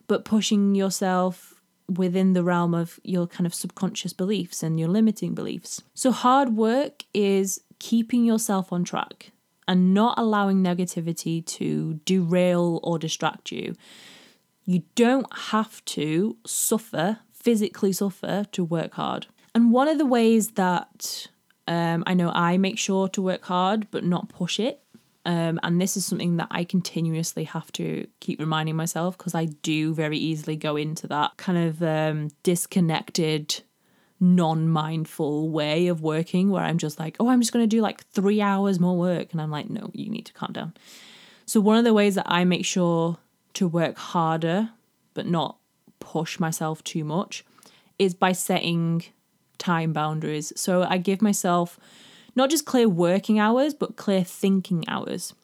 but 0.09 0.27
pushing 0.27 0.75
yourself 0.75 1.55
within 1.89 2.35
the 2.35 2.45
realm 2.45 2.75
of 2.75 3.01
your 3.03 3.27
kind 3.27 3.47
of 3.47 3.55
subconscious 3.55 4.13
beliefs 4.13 4.63
and 4.63 4.79
your 4.79 4.91
limiting 4.91 5.35
beliefs. 5.35 5.81
So, 5.95 6.11
hard 6.11 6.51
work 6.55 7.05
is 7.15 7.63
keeping 7.79 8.27
yourself 8.27 8.75
on 8.75 8.85
track 8.85 9.33
and 9.67 9.95
not 9.95 10.19
allowing 10.19 10.63
negativity 10.63 11.43
to 11.47 11.95
derail 12.05 12.79
or 12.83 12.99
distract 12.99 13.51
you. 13.51 13.75
You 14.67 14.83
don't 14.97 15.35
have 15.35 15.83
to 15.87 16.37
suffer 16.45 17.21
physically 17.43 17.93
suffer 17.93 18.45
to 18.53 18.65
work 18.65 18.95
hard. 18.95 19.27
And 19.55 19.73
one 19.73 19.89
of 19.89 19.99
the 19.99 20.07
ways 20.07 20.53
that 20.53 21.29
um, 21.67 22.05
I 22.07 22.15
know 22.15 22.31
I 22.35 22.57
make 22.59 22.79
sure 22.79 23.09
to 23.09 23.23
work 23.23 23.45
hard 23.45 23.91
but 23.91 24.05
not 24.05 24.29
push 24.29 24.61
it, 24.61 24.83
um, 25.29 25.61
and 25.63 25.79
this 25.79 25.95
is 25.95 26.07
something 26.07 26.39
that 26.39 26.49
I 26.51 26.65
continuously 26.65 27.45
have 27.45 27.71
to 27.73 28.07
keep 28.21 28.41
reminding 28.41 28.77
myself 28.77 29.19
because 29.19 29.35
I 29.35 29.45
do 29.45 29.93
very 29.93 30.17
easily 30.17 30.57
go 30.57 30.77
into 30.77 31.07
that 31.09 31.37
kind 31.37 31.59
of 31.59 31.83
um, 31.83 32.31
disconnected, 32.43 33.63
non 34.21 34.71
mindful 34.71 35.51
way 35.51 35.89
of 35.89 36.01
working 36.01 36.49
where 36.49 36.63
I'm 36.63 36.79
just 36.79 36.99
like, 36.99 37.19
oh, 37.21 37.29
I'm 37.29 37.43
just 37.43 37.53
going 37.53 37.63
to 37.63 37.67
do 37.67 37.83
like 37.83 38.07
three 38.07 38.41
hours 38.41 38.81
more 38.81 38.97
work. 38.97 39.33
And 39.33 39.43
I'm 39.43 39.51
like, 39.51 39.69
no, 39.69 39.91
you 39.93 40.09
need 40.09 40.25
to 40.25 40.33
calm 40.33 40.53
down. 40.53 40.73
So, 41.45 41.61
one 41.61 41.77
of 41.77 41.85
the 41.85 41.93
ways 41.93 42.15
that 42.15 42.27
I 42.27 42.45
make 42.45 42.65
sure 42.65 43.19
to 43.53 43.69
work 43.69 43.99
harder 43.99 44.71
but 45.13 45.27
not 45.27 45.59
push 46.01 46.39
myself 46.39 46.83
too 46.85 47.05
much 47.05 47.45
is 47.99 48.15
by 48.15 48.33
setting 48.33 49.05
time 49.59 49.93
boundaries. 49.93 50.53
So 50.57 50.83
I 50.83 50.99
give 50.99 51.21
myself 51.21 51.79
not 52.35 52.51
just 52.51 52.65
clear 52.65 52.89
working 52.89 53.39
hours, 53.39 53.75
but 53.75 53.97
clear 53.97 54.23
thinking 54.23 54.85
hours. 54.89 55.35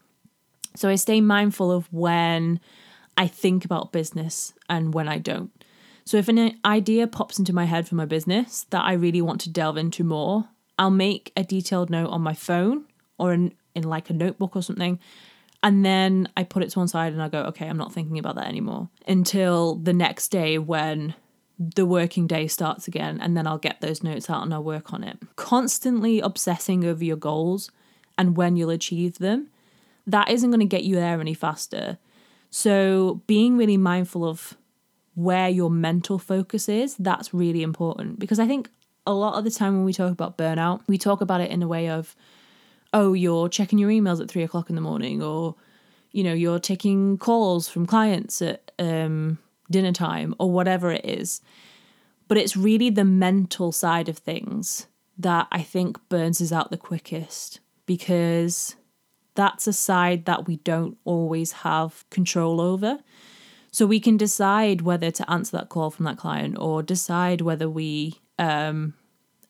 So 0.76 0.88
I 0.88 0.94
stay 0.94 1.20
mindful 1.20 1.70
of 1.70 1.92
when 1.92 2.60
I 3.16 3.26
think 3.26 3.64
about 3.64 3.92
business 3.92 4.52
and 4.68 4.94
when 4.94 5.08
I 5.08 5.18
don't. 5.18 5.50
So 6.04 6.16
if 6.16 6.28
an 6.28 6.58
idea 6.64 7.06
pops 7.06 7.38
into 7.38 7.52
my 7.52 7.64
head 7.64 7.88
for 7.88 7.94
my 7.94 8.04
business 8.04 8.66
that 8.70 8.84
I 8.84 8.92
really 8.92 9.22
want 9.22 9.40
to 9.42 9.50
delve 9.50 9.76
into 9.76 10.04
more, 10.04 10.48
I'll 10.78 10.90
make 10.90 11.32
a 11.36 11.44
detailed 11.44 11.90
note 11.90 12.10
on 12.10 12.20
my 12.20 12.34
phone 12.34 12.84
or 13.18 13.32
in, 13.32 13.54
in 13.74 13.84
like 13.84 14.10
a 14.10 14.12
notebook 14.14 14.56
or 14.56 14.62
something 14.62 14.98
and 15.64 15.82
then 15.82 16.28
I 16.36 16.44
put 16.44 16.62
it 16.62 16.68
to 16.70 16.78
one 16.78 16.88
side 16.88 17.14
and 17.14 17.22
I 17.22 17.28
go, 17.30 17.40
okay, 17.44 17.66
I'm 17.66 17.78
not 17.78 17.90
thinking 17.90 18.18
about 18.18 18.34
that 18.34 18.46
anymore 18.48 18.90
until 19.08 19.76
the 19.76 19.94
next 19.94 20.28
day 20.28 20.58
when 20.58 21.14
the 21.58 21.86
working 21.86 22.26
day 22.26 22.48
starts 22.48 22.86
again. 22.86 23.18
And 23.18 23.34
then 23.34 23.46
I'll 23.46 23.56
get 23.56 23.80
those 23.80 24.02
notes 24.02 24.28
out 24.28 24.42
and 24.42 24.52
I'll 24.52 24.62
work 24.62 24.92
on 24.92 25.02
it. 25.02 25.16
Constantly 25.36 26.20
obsessing 26.20 26.84
over 26.84 27.02
your 27.02 27.16
goals 27.16 27.70
and 28.18 28.36
when 28.36 28.56
you'll 28.56 28.68
achieve 28.68 29.18
them, 29.18 29.48
that 30.06 30.28
isn't 30.28 30.50
going 30.50 30.60
to 30.60 30.66
get 30.66 30.84
you 30.84 30.96
there 30.96 31.18
any 31.18 31.32
faster. 31.32 31.96
So 32.50 33.22
being 33.26 33.56
really 33.56 33.78
mindful 33.78 34.28
of 34.28 34.58
where 35.14 35.48
your 35.48 35.70
mental 35.70 36.18
focus 36.18 36.68
is, 36.68 36.94
that's 36.96 37.32
really 37.32 37.62
important 37.62 38.18
because 38.18 38.38
I 38.38 38.46
think 38.46 38.68
a 39.06 39.14
lot 39.14 39.38
of 39.38 39.44
the 39.44 39.50
time 39.50 39.76
when 39.76 39.84
we 39.84 39.94
talk 39.94 40.12
about 40.12 40.36
burnout, 40.36 40.82
we 40.86 40.98
talk 40.98 41.22
about 41.22 41.40
it 41.40 41.50
in 41.50 41.62
a 41.62 41.68
way 41.68 41.88
of, 41.88 42.14
oh, 42.94 43.12
you're 43.12 43.48
checking 43.50 43.78
your 43.78 43.90
emails 43.90 44.22
at 44.22 44.30
three 44.30 44.44
o'clock 44.44 44.70
in 44.70 44.76
the 44.76 44.80
morning, 44.80 45.22
or, 45.22 45.56
you 46.12 46.24
know, 46.24 46.32
you're 46.32 46.60
taking 46.60 47.18
calls 47.18 47.68
from 47.68 47.84
clients 47.84 48.40
at 48.40 48.70
um, 48.78 49.36
dinner 49.70 49.92
time, 49.92 50.34
or 50.38 50.50
whatever 50.50 50.92
it 50.92 51.04
is. 51.04 51.42
But 52.28 52.38
it's 52.38 52.56
really 52.56 52.88
the 52.88 53.04
mental 53.04 53.72
side 53.72 54.08
of 54.08 54.16
things 54.16 54.86
that 55.18 55.48
I 55.52 55.62
think 55.62 55.98
burns 56.08 56.40
us 56.40 56.52
out 56.52 56.70
the 56.70 56.78
quickest 56.78 57.60
because 57.84 58.76
that's 59.34 59.66
a 59.66 59.72
side 59.72 60.24
that 60.24 60.46
we 60.46 60.56
don't 60.56 60.96
always 61.04 61.52
have 61.52 62.08
control 62.10 62.60
over. 62.60 63.00
So 63.72 63.86
we 63.86 63.98
can 63.98 64.16
decide 64.16 64.82
whether 64.82 65.10
to 65.10 65.30
answer 65.30 65.56
that 65.56 65.68
call 65.68 65.90
from 65.90 66.04
that 66.04 66.16
client 66.16 66.56
or 66.58 66.82
decide 66.82 67.40
whether 67.40 67.68
we 67.68 68.20
um, 68.38 68.94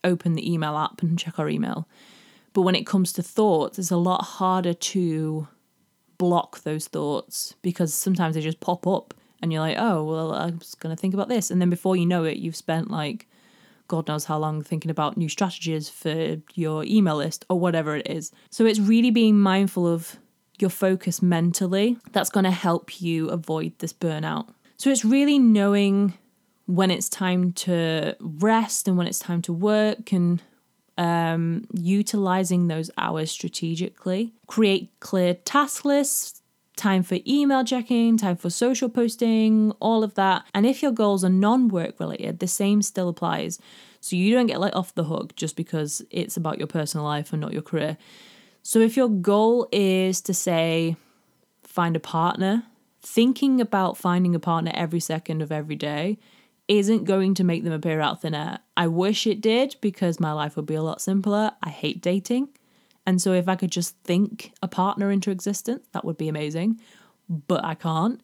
open 0.02 0.35
the 0.35 0.50
email 0.50 0.78
app 0.78 1.02
and 1.02 1.18
check 1.18 1.38
our 1.38 1.48
email. 1.48 1.87
But 2.54 2.62
when 2.62 2.74
it 2.74 2.86
comes 2.86 3.12
to 3.14 3.22
thoughts, 3.22 3.78
it's 3.78 3.90
a 3.90 3.96
lot 3.96 4.22
harder 4.24 4.72
to 4.72 5.48
block 6.16 6.62
those 6.62 6.88
thoughts 6.88 7.54
because 7.60 7.92
sometimes 7.92 8.34
they 8.34 8.40
just 8.40 8.60
pop 8.60 8.86
up 8.86 9.12
and 9.42 9.52
you're 9.52 9.60
like, 9.60 9.76
oh, 9.78 10.04
well, 10.04 10.32
I 10.32 10.46
was 10.46 10.74
going 10.74 10.94
to 10.96 11.00
think 11.00 11.12
about 11.12 11.28
this. 11.28 11.50
And 11.50 11.60
then 11.60 11.68
before 11.68 11.96
you 11.96 12.06
know 12.06 12.24
it, 12.24 12.38
you've 12.38 12.56
spent 12.56 12.90
like 12.90 13.28
God 13.88 14.08
knows 14.08 14.24
how 14.24 14.38
long 14.38 14.62
thinking 14.62 14.90
about 14.90 15.16
new 15.16 15.28
strategies 15.28 15.88
for 15.88 16.36
your 16.54 16.84
email 16.84 17.16
list 17.16 17.44
or 17.50 17.58
whatever 17.60 17.96
it 17.96 18.08
is. 18.08 18.32
So 18.50 18.64
it's 18.64 18.78
really 18.78 19.10
being 19.10 19.38
mindful 19.38 19.86
of 19.86 20.16
your 20.58 20.70
focus 20.70 21.20
mentally 21.20 21.98
that's 22.12 22.30
going 22.30 22.44
to 22.44 22.50
help 22.50 23.02
you 23.02 23.28
avoid 23.28 23.78
this 23.80 23.92
burnout. 23.92 24.48
So 24.76 24.90
it's 24.90 25.04
really 25.04 25.38
knowing 25.38 26.14
when 26.66 26.90
it's 26.90 27.08
time 27.08 27.52
to 27.52 28.16
rest 28.20 28.88
and 28.88 28.96
when 28.96 29.06
it's 29.06 29.18
time 29.18 29.42
to 29.42 29.52
work 29.52 30.12
and 30.12 30.40
um, 30.96 31.66
utilizing 31.72 32.68
those 32.68 32.90
hours 32.96 33.30
strategically. 33.30 34.33
Create 34.46 34.90
clear 35.00 35.35
task 35.35 35.85
lists, 35.85 36.42
time 36.76 37.02
for 37.02 37.18
email 37.26 37.64
checking, 37.64 38.16
time 38.16 38.37
for 38.37 38.50
social 38.50 38.88
posting, 38.88 39.72
all 39.80 40.02
of 40.02 40.14
that. 40.14 40.44
And 40.54 40.66
if 40.66 40.83
your 40.83 40.92
goals 40.92 41.24
are 41.24 41.30
non 41.30 41.68
work 41.68 41.98
related, 42.00 42.38
the 42.38 42.46
same 42.46 42.83
still 42.83 43.09
applies. 43.09 43.59
So 44.00 44.16
you 44.16 44.35
don't 44.35 44.46
get 44.46 44.61
let 44.61 44.74
off 44.74 44.94
the 44.94 45.04
hook 45.04 45.35
just 45.35 45.57
because 45.57 46.02
it's 46.11 46.37
about 46.37 46.59
your 46.59 46.66
personal 46.66 47.07
life 47.07 47.33
and 47.33 47.40
not 47.40 47.52
your 47.52 47.62
career. 47.62 47.96
So 48.62 48.80
if 48.80 48.96
your 48.96 49.09
goal 49.09 49.68
is 49.72 50.20
to 50.22 50.35
say, 50.35 50.96
find 51.62 51.96
a 51.96 52.00
partner, 52.00 52.64
thinking 53.00 53.61
about 53.61 53.96
finding 53.96 54.35
a 54.35 54.40
partner 54.40 54.72
every 54.74 55.00
second 55.00 55.42
of 55.42 55.52
every 55.52 55.76
day 55.76 56.18
isn't 56.68 57.05
going 57.05 57.35
to 57.35 57.44
make 57.44 57.64
them 57.64 57.72
appear 57.72 58.00
out 58.00 58.22
thin 58.22 58.35
air. 58.35 58.61
I 58.77 58.87
wish 58.87 59.27
it 59.27 59.40
did 59.40 59.77
because 59.81 60.18
my 60.18 60.33
life 60.33 60.57
would 60.57 60.66
be 60.66 60.74
a 60.74 60.83
lot 60.83 61.00
simpler. 61.00 61.53
I 61.62 61.68
hate 61.70 62.00
dating. 62.00 62.48
And 63.07 63.20
so 63.20 63.33
if 63.33 63.48
I 63.48 63.57
could 63.57 63.70
just 63.70 63.96
think 63.98 64.53
a 64.62 64.68
partner 64.68 65.11
into 65.11 65.31
existence, 65.31 65.87
that 65.92 66.05
would 66.05 66.16
be 66.16 66.29
amazing. 66.29 66.81
But 67.29 67.64
I 67.64 67.74
can't. 67.74 68.20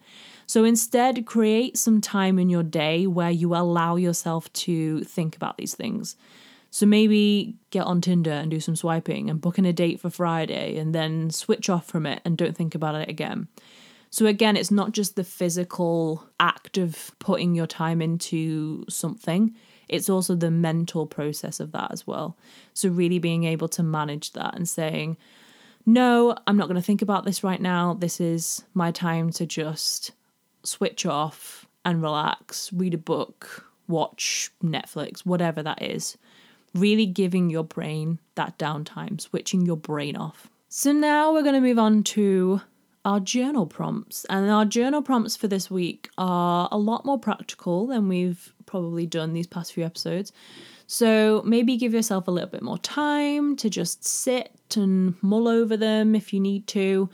So 0.47 0.65
instead, 0.65 1.27
create 1.27 1.77
some 1.77 2.01
time 2.01 2.39
in 2.39 2.49
your 2.49 2.63
day 2.63 3.07
where 3.07 3.31
you 3.31 3.55
allow 3.55 3.97
yourself 3.97 4.53
to 4.55 5.05
think 5.05 5.37
about 5.37 5.59
these 5.59 5.75
things. 5.75 6.17
So 6.71 6.87
maybe 6.87 7.57
get 7.71 7.85
on 7.85 8.01
Tinder 8.01 8.31
and 8.31 8.51
do 8.51 8.61
some 8.61 8.77
swiping 8.77 9.29
and 9.29 9.41
book 9.41 9.59
in 9.59 9.65
a 9.65 9.73
date 9.73 10.01
for 10.01 10.09
Friday 10.09 10.79
and 10.79 10.95
then 10.95 11.31
switch 11.31 11.69
off 11.69 11.87
from 11.87 12.07
it 12.07 12.21
and 12.25 12.39
don't 12.39 12.57
think 12.57 12.75
about 12.75 12.95
it 12.95 13.09
again. 13.09 13.49
So, 14.11 14.27
again, 14.27 14.57
it's 14.57 14.73
not 14.73 14.93
just 14.93 15.15
the 15.15 15.25
physical 15.25 16.27
act 16.41 16.77
of 16.77 17.13
putting 17.21 17.55
your 17.55 17.67
time 17.67 18.03
into 18.03 18.85
something, 18.89 19.55
it's 19.89 20.09
also 20.09 20.35
the 20.35 20.51
mental 20.51 21.07
process 21.07 21.59
of 21.61 21.73
that 21.73 21.91
as 21.93 22.07
well. 22.07 22.37
So, 22.75 22.89
really 22.89 23.19
being 23.19 23.45
able 23.45 23.69
to 23.69 23.83
manage 23.83 24.33
that 24.33 24.57
and 24.57 24.69
saying, 24.69 25.17
no, 25.87 26.37
I'm 26.47 26.57
not 26.57 26.67
going 26.67 26.81
to 26.81 26.87
think 26.87 27.03
about 27.03 27.25
this 27.25 27.43
right 27.43 27.61
now. 27.61 27.95
This 27.95 28.21
is 28.21 28.65
my 28.75 28.91
time 28.91 29.31
to 29.33 29.47
just 29.47 30.13
switch 30.63 31.07
off 31.07 31.67
and 31.85 32.03
relax, 32.03 32.73
read 32.73 32.95
a 32.95 32.99
book, 32.99 33.67
watch 33.89 34.51
Netflix, 34.63 35.21
whatever 35.21 35.63
that 35.63 35.83
is. 35.83 36.19
Really 36.75 37.07
giving 37.07 37.51
your 37.51 37.65
brain 37.65 38.19
that 38.35 38.59
downtime, 38.59 39.21
switching 39.21 39.67
your 39.67 39.77
brain 39.77 40.17
off. 40.17 40.49
So 40.69 40.93
now 40.93 41.33
we're 41.33 41.43
going 41.43 41.55
to 41.55 41.61
move 41.61 41.79
on 41.81 42.05
to 42.05 42.61
our 43.05 43.21
journal 43.21 43.67
prompts. 43.67 44.25
And 44.27 44.51
our 44.51 44.65
journal 44.65 45.03
prompts 45.03 45.37
for 45.37 45.49
this 45.49 45.71
week 45.71 46.11
are 46.19 46.69
a 46.71 46.79
lot 46.79 47.05
more 47.05 47.19
practical 47.19 47.87
than 47.87 48.09
we've 48.09 48.53
probably 48.67 49.07
done 49.07 49.33
these 49.33 49.47
past 49.47 49.73
few 49.73 49.85
episodes. 49.85 50.33
So 50.87 51.43
maybe 51.45 51.77
give 51.77 51.95
yourself 51.95 52.27
a 52.29 52.31
little 52.31 52.51
bit 52.51 52.63
more 52.63 52.79
time 52.79 53.57
to 53.57 53.71
just 53.71 54.05
sit 54.05 54.53
and 54.77 55.15
mull 55.23 55.49
over 55.49 55.77
them 55.77 56.15
if 56.15 56.33
you 56.33 56.41
need 56.41 56.67
to. 56.69 57.09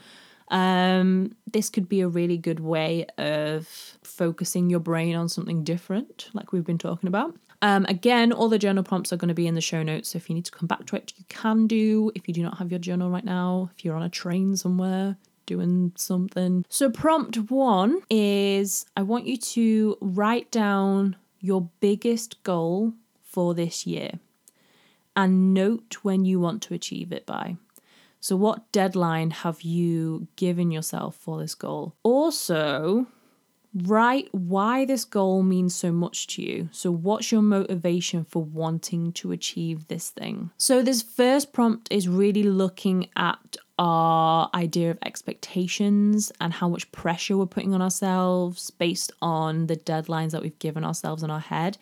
Um, 0.49 1.35
this 1.53 1.69
could 1.69 1.89
be 1.89 2.01
a 2.01 2.09
really 2.09 2.39
good 2.39 2.61
way 2.61 3.07
of 3.19 3.67
focusing 4.03 4.71
your 4.71 4.81
brain 4.81 5.15
on 5.17 5.29
something 5.29 5.65
different, 5.65 6.31
like 6.33 6.53
we've 6.53 6.65
been 6.65 6.79
talking 6.79 7.09
about. 7.09 7.37
Um, 7.63 7.85
again, 7.89 8.33
all 8.33 8.49
the 8.49 8.59
journal 8.59 8.83
prompts 8.83 9.13
are 9.13 9.17
going 9.17 9.29
to 9.29 9.35
be 9.35 9.47
in 9.47 9.55
the 9.55 9.61
show 9.61 9.83
notes. 9.83 10.11
So 10.11 10.17
if 10.17 10.29
you 10.29 10.35
need 10.35 10.45
to 10.45 10.53
come 10.53 10.67
back 10.67 10.87
to 10.87 10.97
it, 10.97 11.13
you 11.17 11.25
can 11.29 11.67
do. 11.67 12.11
If 12.15 12.29
you 12.29 12.35
do 12.35 12.43
not 12.43 12.59
have 12.59 12.71
your 12.71 12.79
journal 12.79 13.11
right 13.11 13.25
now, 13.25 13.71
if 13.77 13.85
you're 13.85 13.97
on 13.97 14.03
a 14.03 14.11
train 14.11 14.57
somewhere, 14.57 15.17
doing 15.47 15.93
something. 15.97 16.65
So, 16.69 16.91
prompt 16.91 17.51
one 17.51 18.01
is 18.11 18.87
I 18.97 19.03
want 19.03 19.27
you 19.27 19.37
to 19.37 19.97
write 20.01 20.51
down 20.51 21.17
your 21.41 21.69
biggest 21.81 22.43
goal 22.43 22.93
for 23.23 23.55
this 23.55 23.87
year 23.87 24.19
and 25.15 25.55
note 25.55 25.99
when 26.03 26.25
you 26.25 26.39
want 26.39 26.63
to 26.63 26.75
achieve 26.75 27.13
it 27.13 27.25
by. 27.27 27.57
So, 28.21 28.37
what 28.37 28.71
deadline 28.73 29.31
have 29.31 29.63
you 29.63 30.29
given 30.37 30.71
yourself 30.71 31.17
for 31.17 31.39
this 31.39 31.55
goal? 31.55 31.95
Also, 32.03 33.07
write 33.73 34.29
why 34.33 34.85
this 34.85 35.05
goal 35.05 35.43
means 35.43 35.75
so 35.75 35.93
much 35.93 36.27
to 36.29 36.43
you. 36.43 36.69
So, 36.73 36.91
what's 36.91 37.31
your 37.31 37.43
motivation 37.43 38.25
for 38.25 38.43
wanting 38.43 39.13
to 39.13 39.33
achieve 39.33 39.89
this 39.89 40.11
thing? 40.11 40.51
So, 40.57 40.83
this 40.83 41.03
first 41.03 41.53
prompt 41.53 41.89
is 41.91 42.09
really 42.09 42.43
looking 42.43 43.09
at 43.17 43.57
our 43.79 44.49
idea 44.55 44.91
of 44.91 44.99
expectations 45.05 46.33
and 46.41 46.53
how 46.53 46.69
much 46.69 46.91
pressure 46.93 47.37
we're 47.37 47.47
putting 47.47 47.75
on 47.75 47.83
ourselves 47.83 48.71
based 48.71 49.13
on 49.21 49.67
the 49.67 49.77
deadlines 49.77 50.31
that 50.31 50.43
we've 50.43 50.59
given 50.59 50.85
ourselves 50.85 51.23
in 51.23 51.31
our 51.31 51.41
head. 51.41 51.77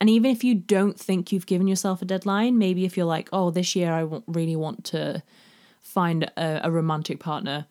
And 0.00 0.08
even 0.08 0.30
if 0.30 0.44
you 0.44 0.54
don't 0.54 0.98
think 0.98 1.32
you've 1.32 1.46
given 1.46 1.66
yourself 1.66 2.02
a 2.02 2.04
deadline, 2.04 2.56
maybe 2.56 2.84
if 2.84 2.96
you're 2.96 3.06
like, 3.06 3.28
oh, 3.32 3.50
this 3.50 3.74
year 3.74 3.92
I 3.92 4.08
really 4.28 4.54
want 4.54 4.84
to 4.86 5.22
find 5.80 6.24
a, 6.36 6.60
a 6.62 6.70
romantic 6.70 7.18
partner, 7.18 7.66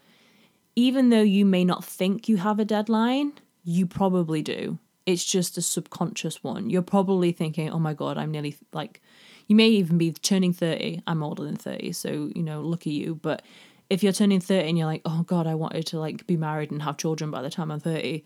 even 0.75 1.09
though 1.09 1.21
you 1.21 1.45
may 1.45 1.63
not 1.63 1.85
think 1.85 2.27
you 2.27 2.37
have 2.37 2.59
a 2.59 2.65
deadline, 2.65 3.33
you 3.63 3.85
probably 3.85 4.41
do. 4.41 4.77
It's 5.05 5.25
just 5.25 5.57
a 5.57 5.61
subconscious 5.61 6.43
one. 6.43 6.69
You're 6.69 6.81
probably 6.81 7.31
thinking, 7.31 7.69
oh 7.69 7.79
my 7.79 7.93
God, 7.93 8.17
I'm 8.17 8.31
nearly 8.31 8.57
like, 8.73 9.01
you 9.49 9.55
may 9.55 9.67
even 9.67 9.97
be 9.97 10.11
turning 10.11 10.53
30. 10.53 11.01
I'm 11.07 11.23
older 11.23 11.43
than 11.43 11.55
30, 11.55 11.91
so, 11.91 12.29
you 12.35 12.43
know, 12.43 12.61
look 12.61 12.81
at 12.81 12.93
you. 12.93 13.15
But 13.15 13.41
if 13.89 14.03
you're 14.03 14.13
turning 14.13 14.39
30 14.39 14.69
and 14.69 14.77
you're 14.77 14.87
like, 14.87 15.01
oh 15.05 15.23
God, 15.23 15.47
I 15.47 15.55
wanted 15.55 15.87
to 15.87 15.99
like 15.99 16.27
be 16.27 16.37
married 16.37 16.69
and 16.69 16.83
have 16.83 16.97
children 16.97 17.31
by 17.31 17.41
the 17.41 17.49
time 17.49 17.71
I'm 17.71 17.79
30, 17.79 18.23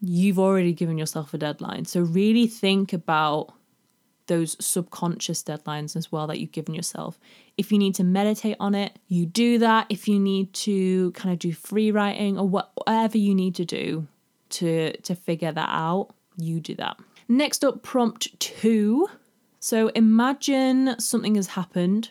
you've 0.00 0.40
already 0.40 0.72
given 0.72 0.98
yourself 0.98 1.32
a 1.32 1.38
deadline. 1.38 1.84
So 1.84 2.00
really 2.00 2.48
think 2.48 2.92
about 2.92 3.54
those 4.26 4.56
subconscious 4.64 5.44
deadlines 5.44 5.94
as 5.94 6.10
well 6.10 6.26
that 6.26 6.40
you've 6.40 6.50
given 6.50 6.74
yourself. 6.74 7.20
If 7.56 7.70
you 7.70 7.78
need 7.78 7.94
to 7.96 8.04
meditate 8.04 8.56
on 8.58 8.74
it, 8.74 8.98
you 9.06 9.26
do 9.26 9.58
that. 9.58 9.86
If 9.90 10.08
you 10.08 10.18
need 10.18 10.52
to 10.54 11.12
kind 11.12 11.32
of 11.32 11.38
do 11.38 11.52
free 11.52 11.92
writing 11.92 12.36
or 12.36 12.48
whatever 12.48 13.16
you 13.16 13.32
need 13.34 13.54
to 13.56 13.64
do 13.64 14.08
to 14.50 14.92
to 15.02 15.14
figure 15.14 15.52
that 15.52 15.68
out, 15.70 16.14
you 16.36 16.58
do 16.58 16.74
that. 16.76 16.98
Next 17.28 17.64
up 17.64 17.82
prompt 17.82 18.38
2. 18.40 19.08
So 19.62 19.88
imagine 19.94 20.98
something 20.98 21.36
has 21.36 21.46
happened 21.46 22.10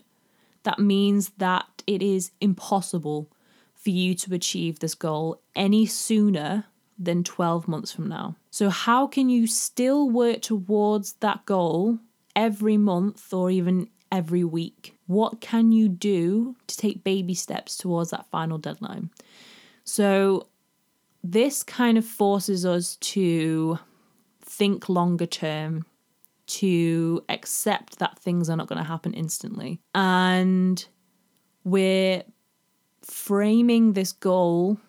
that 0.63 0.79
means 0.79 1.31
that 1.37 1.83
it 1.85 2.01
is 2.01 2.31
impossible 2.39 3.29
for 3.73 3.89
you 3.89 4.15
to 4.15 4.33
achieve 4.33 4.79
this 4.79 4.95
goal 4.95 5.41
any 5.53 5.85
sooner 5.85 6.67
than 6.97 7.25
12 7.25 7.67
months 7.67 7.91
from 7.91 8.07
now. 8.07 8.37
So, 8.51 8.69
how 8.69 9.05
can 9.05 9.27
you 9.27 9.47
still 9.47 10.09
work 10.09 10.41
towards 10.41 11.13
that 11.13 11.45
goal 11.45 11.99
every 12.37 12.77
month 12.77 13.33
or 13.33 13.51
even 13.51 13.89
every 14.13 14.45
week? 14.45 14.95
What 15.07 15.41
can 15.41 15.73
you 15.73 15.89
do 15.89 16.55
to 16.67 16.77
take 16.77 17.03
baby 17.03 17.33
steps 17.33 17.75
towards 17.75 18.11
that 18.11 18.27
final 18.31 18.59
deadline? 18.59 19.09
So, 19.83 20.47
this 21.21 21.63
kind 21.63 21.97
of 21.97 22.05
forces 22.05 22.65
us 22.65 22.95
to 22.97 23.77
think 24.41 24.87
longer 24.87 25.25
term, 25.25 25.85
to 26.59 27.23
accept 27.29 27.99
that 27.99 28.19
things 28.19 28.49
are 28.49 28.57
not 28.57 28.67
going 28.67 28.81
to 28.81 28.87
happen 28.87 29.13
instantly. 29.13 29.79
And 29.95 30.85
we're 31.63 32.23
framing 33.01 33.93
this 33.93 34.11
goal 34.11 34.79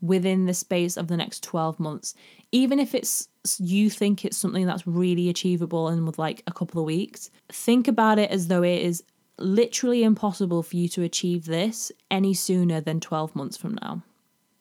within 0.00 0.46
the 0.46 0.54
space 0.54 0.96
of 0.96 1.08
the 1.08 1.16
next 1.16 1.42
12 1.42 1.80
months 1.80 2.14
even 2.52 2.78
if 2.78 2.94
it's 2.94 3.28
you 3.58 3.90
think 3.90 4.24
it's 4.24 4.36
something 4.36 4.66
that's 4.66 4.86
really 4.86 5.28
achievable 5.28 5.88
and 5.88 6.06
with 6.06 6.18
like 6.18 6.42
a 6.46 6.52
couple 6.52 6.80
of 6.80 6.86
weeks. 6.86 7.30
Think 7.50 7.88
about 7.88 8.18
it 8.18 8.30
as 8.30 8.48
though 8.48 8.62
it 8.62 8.82
is 8.82 9.02
literally 9.38 10.02
impossible 10.02 10.62
for 10.62 10.76
you 10.76 10.88
to 10.88 11.02
achieve 11.02 11.44
this 11.44 11.92
any 12.10 12.34
sooner 12.34 12.80
than 12.80 13.00
12 13.00 13.36
months 13.36 13.56
from 13.56 13.78
now. 13.80 14.02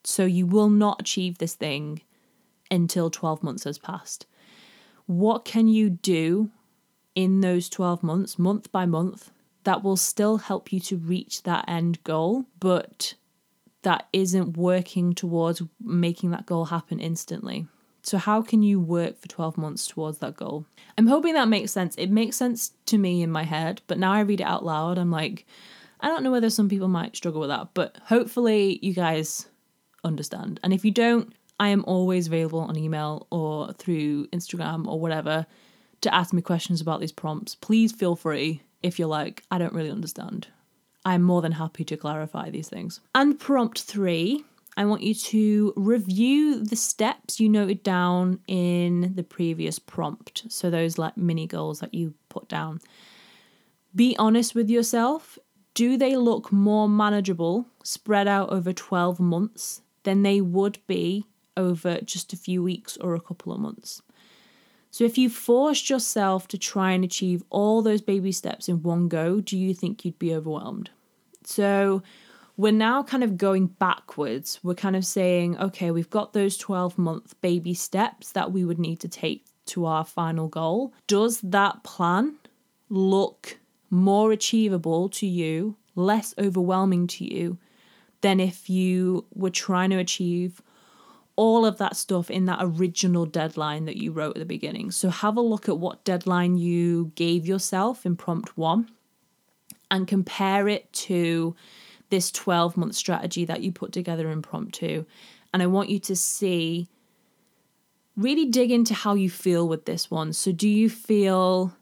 So 0.03 0.25
you 0.25 0.45
will 0.45 0.69
not 0.69 1.01
achieve 1.01 1.37
this 1.37 1.55
thing 1.55 2.01
until 2.69 3.09
12 3.09 3.43
months 3.43 3.63
has 3.63 3.77
passed 3.77 4.25
what 5.07 5.43
can 5.43 5.67
you 5.67 5.89
do 5.89 6.51
in 7.15 7.41
those 7.41 7.67
12 7.67 8.03
months 8.03 8.37
month 8.37 8.71
by 8.71 8.85
month 8.85 9.31
that 9.63 9.83
will 9.83 9.97
still 9.97 10.37
help 10.37 10.71
you 10.71 10.79
to 10.79 10.97
reach 10.97 11.43
that 11.43 11.65
end 11.67 12.01
goal, 12.03 12.45
but 12.59 13.15
that 13.81 14.07
isn't 14.13 14.55
working 14.55 15.13
towards 15.13 15.61
making 15.83 16.31
that 16.31 16.45
goal 16.45 16.65
happen 16.65 16.99
instantly. 16.99 17.67
So, 18.01 18.17
how 18.17 18.41
can 18.41 18.63
you 18.63 18.79
work 18.79 19.19
for 19.19 19.27
12 19.27 19.57
months 19.57 19.87
towards 19.87 20.19
that 20.19 20.37
goal? 20.37 20.65
I'm 20.97 21.07
hoping 21.07 21.33
that 21.33 21.49
makes 21.49 21.71
sense. 21.71 21.95
It 21.97 22.09
makes 22.09 22.37
sense 22.37 22.71
to 22.85 22.97
me 22.97 23.21
in 23.21 23.31
my 23.31 23.43
head, 23.43 23.81
but 23.87 23.99
now 23.99 24.13
I 24.13 24.21
read 24.21 24.39
it 24.39 24.45
out 24.45 24.63
loud. 24.63 24.97
I'm 24.97 25.11
like, 25.11 25.45
I 25.99 26.07
don't 26.07 26.23
know 26.23 26.31
whether 26.31 26.49
some 26.49 26.69
people 26.69 26.87
might 26.87 27.17
struggle 27.17 27.41
with 27.41 27.49
that, 27.49 27.69
but 27.73 27.97
hopefully 28.05 28.79
you 28.81 28.93
guys 28.93 29.47
understand. 30.03 30.59
And 30.63 30.73
if 30.73 30.85
you 30.85 30.91
don't, 30.91 31.33
I 31.59 31.69
am 31.69 31.83
always 31.85 32.27
available 32.27 32.59
on 32.59 32.77
email 32.77 33.27
or 33.31 33.73
through 33.73 34.27
Instagram 34.27 34.87
or 34.87 34.99
whatever 34.99 35.45
to 36.01 36.13
ask 36.13 36.33
me 36.33 36.41
questions 36.41 36.81
about 36.81 36.99
these 36.99 37.11
prompts. 37.11 37.55
Please 37.55 37.91
feel 37.91 38.15
free 38.15 38.61
if 38.83 38.99
you're 38.99 39.07
like, 39.07 39.43
I 39.49 39.57
don't 39.57 39.73
really 39.73 39.91
understand. 39.91 40.47
I'm 41.05 41.23
more 41.23 41.41
than 41.41 41.53
happy 41.53 41.83
to 41.85 41.97
clarify 41.97 42.49
these 42.49 42.69
things. 42.69 42.99
And 43.15 43.39
prompt 43.39 43.81
three, 43.81 44.43
I 44.75 44.85
want 44.85 45.01
you 45.01 45.15
to 45.15 45.73
review 45.75 46.63
the 46.63 46.75
steps 46.75 47.39
you 47.39 47.49
noted 47.49 47.81
down 47.81 48.39
in 48.47 49.13
the 49.15 49.23
previous 49.23 49.79
prompt. 49.79 50.43
So, 50.49 50.69
those 50.69 50.97
like 50.97 51.17
mini 51.17 51.47
goals 51.47 51.79
that 51.79 51.93
you 51.93 52.13
put 52.29 52.47
down. 52.47 52.81
Be 53.95 54.15
honest 54.19 54.53
with 54.53 54.69
yourself. 54.69 55.39
Do 55.73 55.95
they 55.95 56.15
look 56.15 56.51
more 56.51 56.89
manageable 56.89 57.67
spread 57.83 58.27
out 58.27 58.49
over 58.49 58.73
12 58.73 59.19
months 59.19 59.81
than 60.03 60.23
they 60.23 60.41
would 60.41 60.79
be 60.87 61.25
over 61.57 61.99
just 62.01 62.31
a 62.31 62.37
few 62.37 62.63
weeks 62.63 62.95
or 62.97 63.15
a 63.15 63.19
couple 63.19 63.51
of 63.51 63.59
months? 63.59 64.01
So, 64.91 65.03
if 65.03 65.17
you 65.17 65.29
forced 65.29 65.89
yourself 65.89 66.47
to 66.47 66.57
try 66.57 66.91
and 66.91 67.03
achieve 67.03 67.43
all 67.49 67.81
those 67.81 68.01
baby 68.01 68.31
steps 68.31 68.69
in 68.69 68.83
one 68.83 69.09
go, 69.09 69.41
do 69.41 69.57
you 69.57 69.73
think 69.73 70.05
you'd 70.05 70.17
be 70.17 70.33
overwhelmed? 70.33 70.89
So, 71.43 72.01
we're 72.55 72.71
now 72.71 73.03
kind 73.03 73.23
of 73.23 73.37
going 73.37 73.67
backwards. 73.67 74.59
We're 74.63 74.73
kind 74.73 74.95
of 74.95 75.05
saying, 75.05 75.57
okay, 75.59 75.91
we've 75.91 76.09
got 76.09 76.33
those 76.33 76.57
12 76.57 76.97
month 76.97 77.39
baby 77.41 77.73
steps 77.73 78.31
that 78.31 78.51
we 78.51 78.65
would 78.65 78.79
need 78.79 78.99
to 79.01 79.07
take 79.07 79.45
to 79.67 79.85
our 79.85 80.03
final 80.03 80.47
goal. 80.47 80.93
Does 81.05 81.39
that 81.41 81.83
plan 81.83 82.37
look 82.89 83.59
more 83.89 84.31
achievable 84.31 85.09
to 85.09 85.27
you, 85.27 85.75
less 85.95 86.33
overwhelming 86.39 87.07
to 87.07 87.31
you, 87.31 87.57
than 88.21 88.39
if 88.39 88.69
you 88.69 89.25
were 89.33 89.49
trying 89.51 89.91
to 89.91 89.97
achieve 89.97 90.61
all 91.37 91.65
of 91.65 91.77
that 91.77 91.95
stuff 91.95 92.29
in 92.29 92.45
that 92.45 92.59
original 92.61 93.25
deadline 93.25 93.85
that 93.85 93.95
you 93.95 94.11
wrote 94.11 94.35
at 94.35 94.39
the 94.39 94.45
beginning. 94.45 94.91
So 94.91 95.09
have 95.09 95.37
a 95.37 95.41
look 95.41 95.69
at 95.69 95.77
what 95.77 96.03
deadline 96.03 96.57
you 96.57 97.11
gave 97.15 97.47
yourself 97.47 98.05
in 98.05 98.17
prompt 98.17 98.57
one 98.57 98.89
and 99.89 100.07
compare 100.07 100.67
it 100.67 100.91
to 100.91 101.55
this 102.09 102.31
12 102.31 102.75
month 102.75 102.95
strategy 102.95 103.45
that 103.45 103.61
you 103.61 103.71
put 103.71 103.91
together 103.91 104.29
in 104.31 104.41
prompt 104.41 104.73
two 104.73 105.05
And 105.53 105.61
I 105.61 105.67
want 105.67 105.89
you 105.89 105.99
to 105.99 106.15
see, 106.15 106.89
really 108.15 108.45
dig 108.45 108.71
into 108.71 108.95
how 108.95 109.13
you 109.13 109.29
feel 109.29 109.67
with 109.67 109.85
this 109.85 110.09
one. 110.09 110.33
So, 110.33 110.51
do 110.51 110.67
you 110.67 110.89
feel 110.89 111.73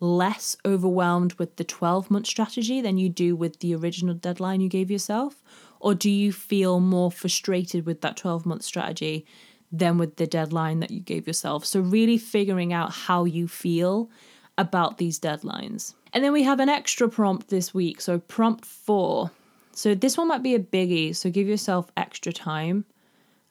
less 0.00 0.56
overwhelmed 0.64 1.34
with 1.34 1.56
the 1.56 1.64
12 1.64 2.10
month 2.10 2.26
strategy 2.26 2.80
than 2.80 2.98
you 2.98 3.08
do 3.08 3.36
with 3.36 3.60
the 3.60 3.74
original 3.74 4.14
deadline 4.14 4.60
you 4.60 4.68
gave 4.68 4.90
yourself? 4.90 5.42
Or 5.80 5.94
do 5.94 6.10
you 6.10 6.32
feel 6.32 6.80
more 6.80 7.10
frustrated 7.10 7.86
with 7.86 8.00
that 8.00 8.16
12 8.16 8.46
month 8.46 8.62
strategy 8.62 9.26
than 9.70 9.98
with 9.98 10.16
the 10.16 10.26
deadline 10.26 10.80
that 10.80 10.90
you 10.90 11.00
gave 11.00 11.26
yourself? 11.26 11.64
So, 11.64 11.80
really 11.80 12.18
figuring 12.18 12.72
out 12.72 12.92
how 12.92 13.24
you 13.24 13.48
feel 13.48 14.10
about 14.58 14.98
these 14.98 15.20
deadlines. 15.20 15.94
And 16.12 16.24
then 16.24 16.32
we 16.32 16.42
have 16.44 16.60
an 16.60 16.68
extra 16.68 17.08
prompt 17.08 17.48
this 17.48 17.74
week. 17.74 18.00
So, 18.00 18.18
prompt 18.18 18.64
four. 18.64 19.30
So, 19.72 19.94
this 19.94 20.16
one 20.16 20.28
might 20.28 20.42
be 20.42 20.54
a 20.54 20.60
biggie. 20.60 21.14
So, 21.14 21.30
give 21.30 21.48
yourself 21.48 21.90
extra 21.96 22.32
time 22.32 22.84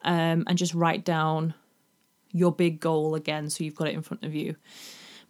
um, 0.03 0.43
and 0.47 0.57
just 0.57 0.73
write 0.73 1.05
down 1.05 1.53
your 2.31 2.51
big 2.51 2.79
goal 2.79 3.15
again 3.15 3.49
so 3.49 3.63
you've 3.63 3.75
got 3.75 3.87
it 3.87 3.93
in 3.93 4.01
front 4.01 4.23
of 4.23 4.35
you. 4.35 4.55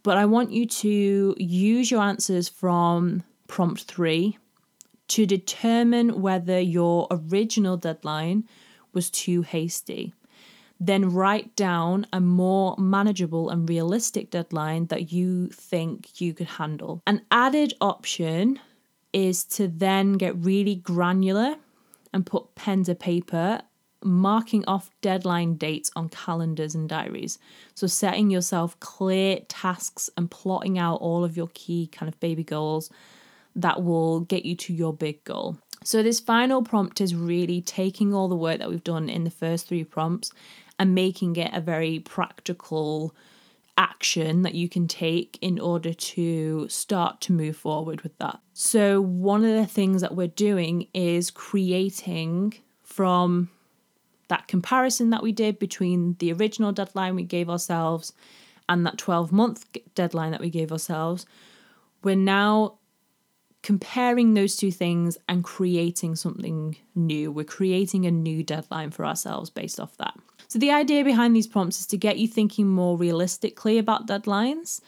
But 0.01 0.17
I 0.17 0.25
want 0.25 0.51
you 0.51 0.65
to 0.67 1.35
use 1.37 1.89
your 1.89 2.01
answers 2.01 2.47
from 2.47 3.23
prompt 3.47 3.83
three 3.83 4.37
to 5.09 5.25
determine 5.25 6.21
whether 6.21 6.59
your 6.59 7.07
original 7.11 7.77
deadline 7.77 8.45
was 8.93 9.09
too 9.09 9.43
hasty. 9.43 10.13
Then 10.79 11.13
write 11.13 11.55
down 11.55 12.05
a 12.11 12.19
more 12.19 12.75
manageable 12.77 13.49
and 13.49 13.69
realistic 13.69 14.29
deadline 14.29 14.87
that 14.87 15.11
you 15.11 15.47
think 15.47 16.19
you 16.19 16.33
could 16.33 16.47
handle. 16.47 17.01
An 17.07 17.21
added 17.31 17.73
option 17.79 18.59
is 19.13 19.45
to 19.45 19.67
then 19.67 20.13
get 20.13 20.35
really 20.35 20.75
granular 20.75 21.55
and 22.13 22.25
put 22.25 22.55
pen 22.55 22.83
to 22.83 22.95
paper, 22.95 23.61
marking 24.03 24.65
off 24.65 24.91
deadline 25.01 25.55
dates 25.55 25.91
on 25.95 26.09
calendars 26.09 26.75
and 26.75 26.89
diaries. 26.89 27.39
So, 27.75 27.87
setting 27.87 28.29
yourself 28.29 28.77
clear 28.81 29.39
tasks 29.47 30.09
and 30.17 30.29
plotting 30.29 30.77
out 30.77 30.97
all 30.97 31.23
of 31.23 31.37
your 31.37 31.49
key 31.53 31.87
kind 31.87 32.11
of 32.11 32.19
baby 32.19 32.43
goals 32.43 32.89
that 33.55 33.83
will 33.83 34.21
get 34.21 34.45
you 34.45 34.55
to 34.55 34.73
your 34.73 34.93
big 34.93 35.23
goal. 35.23 35.57
So, 35.83 36.01
this 36.01 36.19
final 36.19 36.63
prompt 36.63 36.99
is 36.99 37.13
really 37.13 37.61
taking 37.61 38.13
all 38.13 38.27
the 38.27 38.35
work 38.35 38.59
that 38.59 38.69
we've 38.69 38.83
done 38.83 39.07
in 39.07 39.23
the 39.23 39.29
first 39.29 39.67
three 39.67 39.83
prompts 39.83 40.31
and 40.79 40.95
making 40.95 41.35
it 41.35 41.51
a 41.53 41.61
very 41.61 41.99
practical 41.99 43.15
action 43.77 44.41
that 44.43 44.55
you 44.55 44.69
can 44.69 44.87
take 44.87 45.37
in 45.41 45.59
order 45.59 45.93
to 45.93 46.67
start 46.69 47.19
to 47.21 47.33
move 47.33 47.57
forward 47.57 48.01
with 48.01 48.17
that. 48.17 48.39
So, 48.53 49.01
one 49.01 49.45
of 49.45 49.55
the 49.55 49.67
things 49.67 50.01
that 50.01 50.15
we're 50.15 50.27
doing 50.27 50.87
is 50.93 51.29
creating 51.29 52.55
from 52.81 53.49
that 54.27 54.47
comparison 54.47 55.11
that 55.11 55.21
we 55.21 55.31
did 55.31 55.59
between 55.59 56.15
the 56.19 56.33
original 56.33 56.71
deadline 56.71 57.15
we 57.15 57.23
gave 57.23 57.49
ourselves 57.49 58.13
and 58.67 58.85
that 58.85 58.97
12 58.97 59.31
month 59.31 59.67
deadline 59.93 60.31
that 60.31 60.41
we 60.41 60.49
gave 60.49 60.71
ourselves. 60.71 61.25
We're 62.03 62.15
now 62.15 62.79
comparing 63.65 64.35
those 64.35 64.55
two 64.55 64.71
things 64.71 65.17
and 65.27 65.43
creating 65.43 66.15
something 66.15 66.77
new. 66.93 67.31
We're 67.31 67.45
creating 67.45 68.05
a 68.05 68.11
new 68.11 68.43
deadline 68.43 68.91
for 68.91 69.07
ourselves 69.07 69.49
based 69.49 69.79
off 69.79 69.97
that. 69.97 70.13
So, 70.47 70.59
the 70.59 70.69
idea 70.69 71.03
behind 71.03 71.35
these 71.35 71.47
prompts 71.47 71.79
is 71.79 71.87
to 71.87 71.97
get 71.97 72.19
you 72.19 72.27
thinking 72.27 72.67
more 72.67 72.95
realistically 72.95 73.79
about 73.79 74.05
deadlines 74.05 74.81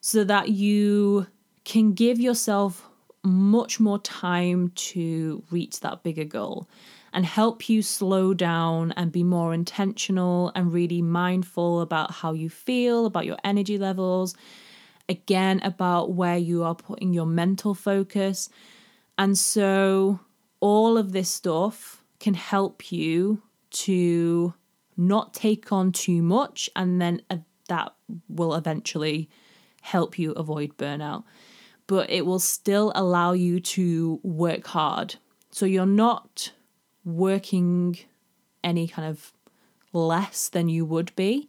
so 0.00 0.22
that 0.22 0.50
you 0.50 1.26
can 1.64 1.92
give 1.92 2.20
yourself 2.20 2.88
much 3.24 3.80
more 3.80 3.98
time 3.98 4.70
to 4.76 5.42
reach 5.50 5.80
that 5.80 6.04
bigger 6.04 6.24
goal 6.24 6.68
and 7.12 7.26
help 7.26 7.68
you 7.68 7.82
slow 7.82 8.32
down 8.32 8.92
and 8.92 9.10
be 9.10 9.24
more 9.24 9.52
intentional 9.52 10.52
and 10.54 10.72
really 10.72 11.02
mindful 11.02 11.80
about 11.80 12.12
how 12.12 12.32
you 12.32 12.48
feel, 12.48 13.06
about 13.06 13.26
your 13.26 13.38
energy 13.42 13.76
levels, 13.76 14.36
again 15.08 15.60
about 15.62 16.12
where 16.12 16.36
you 16.36 16.62
are 16.64 16.74
putting 16.74 17.12
your 17.12 17.26
mental 17.26 17.74
focus. 17.74 18.48
And 19.18 19.36
so, 19.38 20.20
all 20.60 20.96
of 20.96 21.12
this 21.12 21.28
stuff 21.28 22.02
can 22.20 22.34
help 22.34 22.90
you 22.90 23.42
to 23.70 24.54
not 24.96 25.34
take 25.34 25.72
on 25.72 25.92
too 25.92 26.22
much, 26.22 26.70
and 26.74 27.00
then 27.00 27.22
uh, 27.30 27.38
that 27.68 27.94
will 28.28 28.54
eventually 28.54 29.28
help 29.82 30.18
you 30.18 30.32
avoid 30.32 30.76
burnout. 30.76 31.24
But 31.86 32.08
it 32.10 32.24
will 32.24 32.38
still 32.38 32.92
allow 32.94 33.32
you 33.32 33.60
to 33.60 34.20
work 34.22 34.66
hard. 34.68 35.16
So, 35.50 35.66
you're 35.66 35.86
not 35.86 36.52
working 37.04 37.98
any 38.62 38.88
kind 38.88 39.06
of 39.06 39.32
less 39.92 40.48
than 40.48 40.68
you 40.68 40.84
would 40.84 41.14
be 41.14 41.48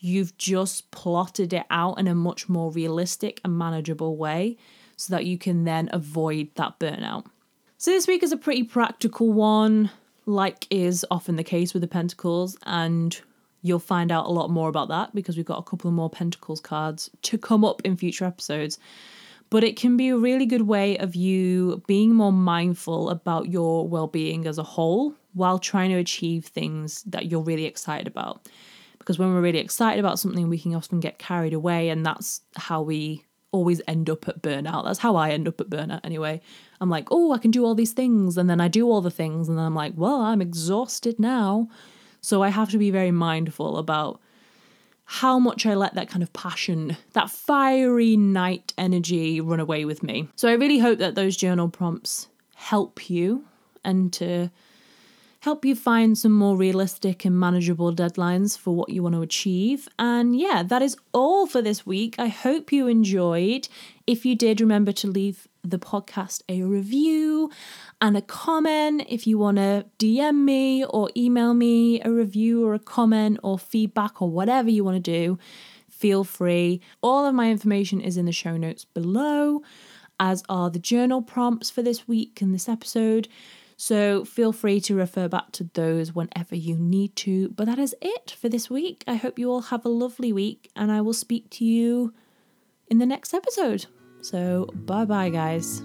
You've 0.00 0.36
just 0.38 0.90
plotted 0.90 1.52
it 1.52 1.66
out 1.70 1.98
in 1.98 2.06
a 2.06 2.14
much 2.14 2.48
more 2.48 2.70
realistic 2.70 3.40
and 3.44 3.58
manageable 3.58 4.16
way 4.16 4.56
so 4.96 5.14
that 5.14 5.26
you 5.26 5.38
can 5.38 5.64
then 5.64 5.88
avoid 5.92 6.48
that 6.54 6.78
burnout. 6.78 7.26
So, 7.78 7.90
this 7.90 8.06
week 8.06 8.22
is 8.22 8.32
a 8.32 8.36
pretty 8.36 8.64
practical 8.64 9.32
one, 9.32 9.90
like 10.26 10.66
is 10.70 11.06
often 11.10 11.36
the 11.36 11.44
case 11.44 11.72
with 11.72 11.82
the 11.82 11.88
Pentacles, 11.88 12.56
and 12.64 13.20
you'll 13.62 13.78
find 13.78 14.12
out 14.12 14.26
a 14.26 14.30
lot 14.30 14.50
more 14.50 14.68
about 14.68 14.88
that 14.88 15.14
because 15.14 15.36
we've 15.36 15.46
got 15.46 15.58
a 15.58 15.62
couple 15.62 15.88
of 15.88 15.94
more 15.94 16.10
Pentacles 16.10 16.60
cards 16.60 17.10
to 17.22 17.38
come 17.38 17.64
up 17.64 17.80
in 17.84 17.96
future 17.96 18.24
episodes. 18.24 18.78
But 19.50 19.64
it 19.64 19.76
can 19.76 19.96
be 19.96 20.08
a 20.08 20.16
really 20.16 20.44
good 20.44 20.62
way 20.62 20.98
of 20.98 21.14
you 21.14 21.82
being 21.86 22.14
more 22.14 22.32
mindful 22.32 23.08
about 23.10 23.48
your 23.48 23.88
well 23.88 24.06
being 24.06 24.46
as 24.46 24.58
a 24.58 24.62
whole 24.62 25.14
while 25.32 25.58
trying 25.58 25.90
to 25.90 25.96
achieve 25.96 26.44
things 26.44 27.02
that 27.04 27.30
you're 27.30 27.40
really 27.40 27.64
excited 27.64 28.06
about 28.06 28.46
because 29.08 29.18
when 29.18 29.32
we're 29.32 29.40
really 29.40 29.58
excited 29.58 29.98
about 29.98 30.18
something, 30.18 30.50
we 30.50 30.58
can 30.58 30.74
often 30.74 31.00
get 31.00 31.18
carried 31.18 31.54
away, 31.54 31.88
and 31.88 32.04
that's 32.04 32.42
how 32.56 32.82
we 32.82 33.24
always 33.52 33.80
end 33.88 34.10
up 34.10 34.28
at 34.28 34.42
burnout. 34.42 34.84
That's 34.84 34.98
how 34.98 35.16
I 35.16 35.30
end 35.30 35.48
up 35.48 35.62
at 35.62 35.70
burnout 35.70 36.00
anyway. 36.04 36.42
I'm 36.78 36.90
like, 36.90 37.08
oh, 37.10 37.32
I 37.32 37.38
can 37.38 37.50
do 37.50 37.64
all 37.64 37.74
these 37.74 37.92
things, 37.92 38.36
and 38.36 38.50
then 38.50 38.60
I 38.60 38.68
do 38.68 38.86
all 38.86 39.00
the 39.00 39.10
things, 39.10 39.48
and 39.48 39.56
then 39.56 39.64
I'm 39.64 39.74
like, 39.74 39.94
well, 39.96 40.20
I'm 40.20 40.42
exhausted 40.42 41.18
now. 41.18 41.70
So 42.20 42.42
I 42.42 42.50
have 42.50 42.70
to 42.72 42.76
be 42.76 42.90
very 42.90 43.10
mindful 43.10 43.78
about 43.78 44.20
how 45.06 45.38
much 45.38 45.64
I 45.64 45.72
let 45.74 45.94
that 45.94 46.10
kind 46.10 46.22
of 46.22 46.30
passion, 46.34 46.94
that 47.14 47.30
fiery 47.30 48.14
knight 48.14 48.74
energy 48.76 49.40
run 49.40 49.58
away 49.58 49.86
with 49.86 50.02
me. 50.02 50.28
So 50.36 50.50
I 50.50 50.52
really 50.52 50.80
hope 50.80 50.98
that 50.98 51.14
those 51.14 51.34
journal 51.34 51.70
prompts 51.70 52.28
help 52.56 53.08
you 53.08 53.46
and 53.82 54.12
to 54.12 54.50
help 55.40 55.64
you 55.64 55.74
find 55.74 56.18
some 56.18 56.32
more 56.32 56.56
realistic 56.56 57.24
and 57.24 57.38
manageable 57.38 57.94
deadlines 57.94 58.58
for 58.58 58.74
what 58.74 58.90
you 58.90 59.02
want 59.02 59.14
to 59.14 59.22
achieve. 59.22 59.88
And 59.98 60.38
yeah, 60.38 60.62
that 60.64 60.82
is 60.82 60.96
all 61.12 61.46
for 61.46 61.62
this 61.62 61.86
week. 61.86 62.16
I 62.18 62.26
hope 62.26 62.72
you 62.72 62.88
enjoyed. 62.88 63.68
If 64.06 64.26
you 64.26 64.34
did, 64.34 64.60
remember 64.60 64.90
to 64.92 65.06
leave 65.06 65.46
the 65.62 65.78
podcast 65.78 66.42
a 66.48 66.62
review 66.62 67.50
and 68.00 68.16
a 68.16 68.22
comment. 68.22 69.04
If 69.08 69.26
you 69.26 69.38
want 69.38 69.58
to 69.58 69.86
DM 69.98 70.44
me 70.44 70.84
or 70.84 71.10
email 71.16 71.54
me 71.54 72.00
a 72.02 72.10
review 72.10 72.66
or 72.66 72.74
a 72.74 72.80
comment 72.80 73.38
or 73.42 73.58
feedback 73.58 74.20
or 74.20 74.30
whatever 74.30 74.70
you 74.70 74.82
want 74.82 74.96
to 74.96 75.12
do, 75.12 75.38
feel 75.88 76.24
free. 76.24 76.80
All 77.00 77.26
of 77.26 77.34
my 77.34 77.50
information 77.50 78.00
is 78.00 78.16
in 78.16 78.26
the 78.26 78.32
show 78.32 78.56
notes 78.56 78.84
below, 78.84 79.62
as 80.18 80.42
are 80.48 80.68
the 80.68 80.78
journal 80.80 81.22
prompts 81.22 81.70
for 81.70 81.82
this 81.82 82.08
week 82.08 82.40
and 82.40 82.52
this 82.52 82.68
episode. 82.68 83.28
So 83.80 84.24
feel 84.24 84.52
free 84.52 84.80
to 84.80 84.96
refer 84.96 85.28
back 85.28 85.52
to 85.52 85.70
those 85.72 86.12
whenever 86.12 86.56
you 86.56 86.76
need 86.76 87.14
to. 87.16 87.50
But 87.50 87.66
that 87.66 87.78
is 87.78 87.94
it 88.02 88.32
for 88.38 88.48
this 88.48 88.68
week. 88.68 89.04
I 89.06 89.14
hope 89.14 89.38
you 89.38 89.48
all 89.50 89.62
have 89.62 89.84
a 89.84 89.88
lovely 89.88 90.32
week 90.32 90.68
and 90.74 90.90
I 90.90 91.00
will 91.00 91.12
speak 91.12 91.48
to 91.50 91.64
you 91.64 92.12
in 92.88 92.98
the 92.98 93.06
next 93.06 93.32
episode. 93.32 93.86
So 94.20 94.68
bye 94.74 95.04
bye, 95.04 95.30
guys. 95.30 95.80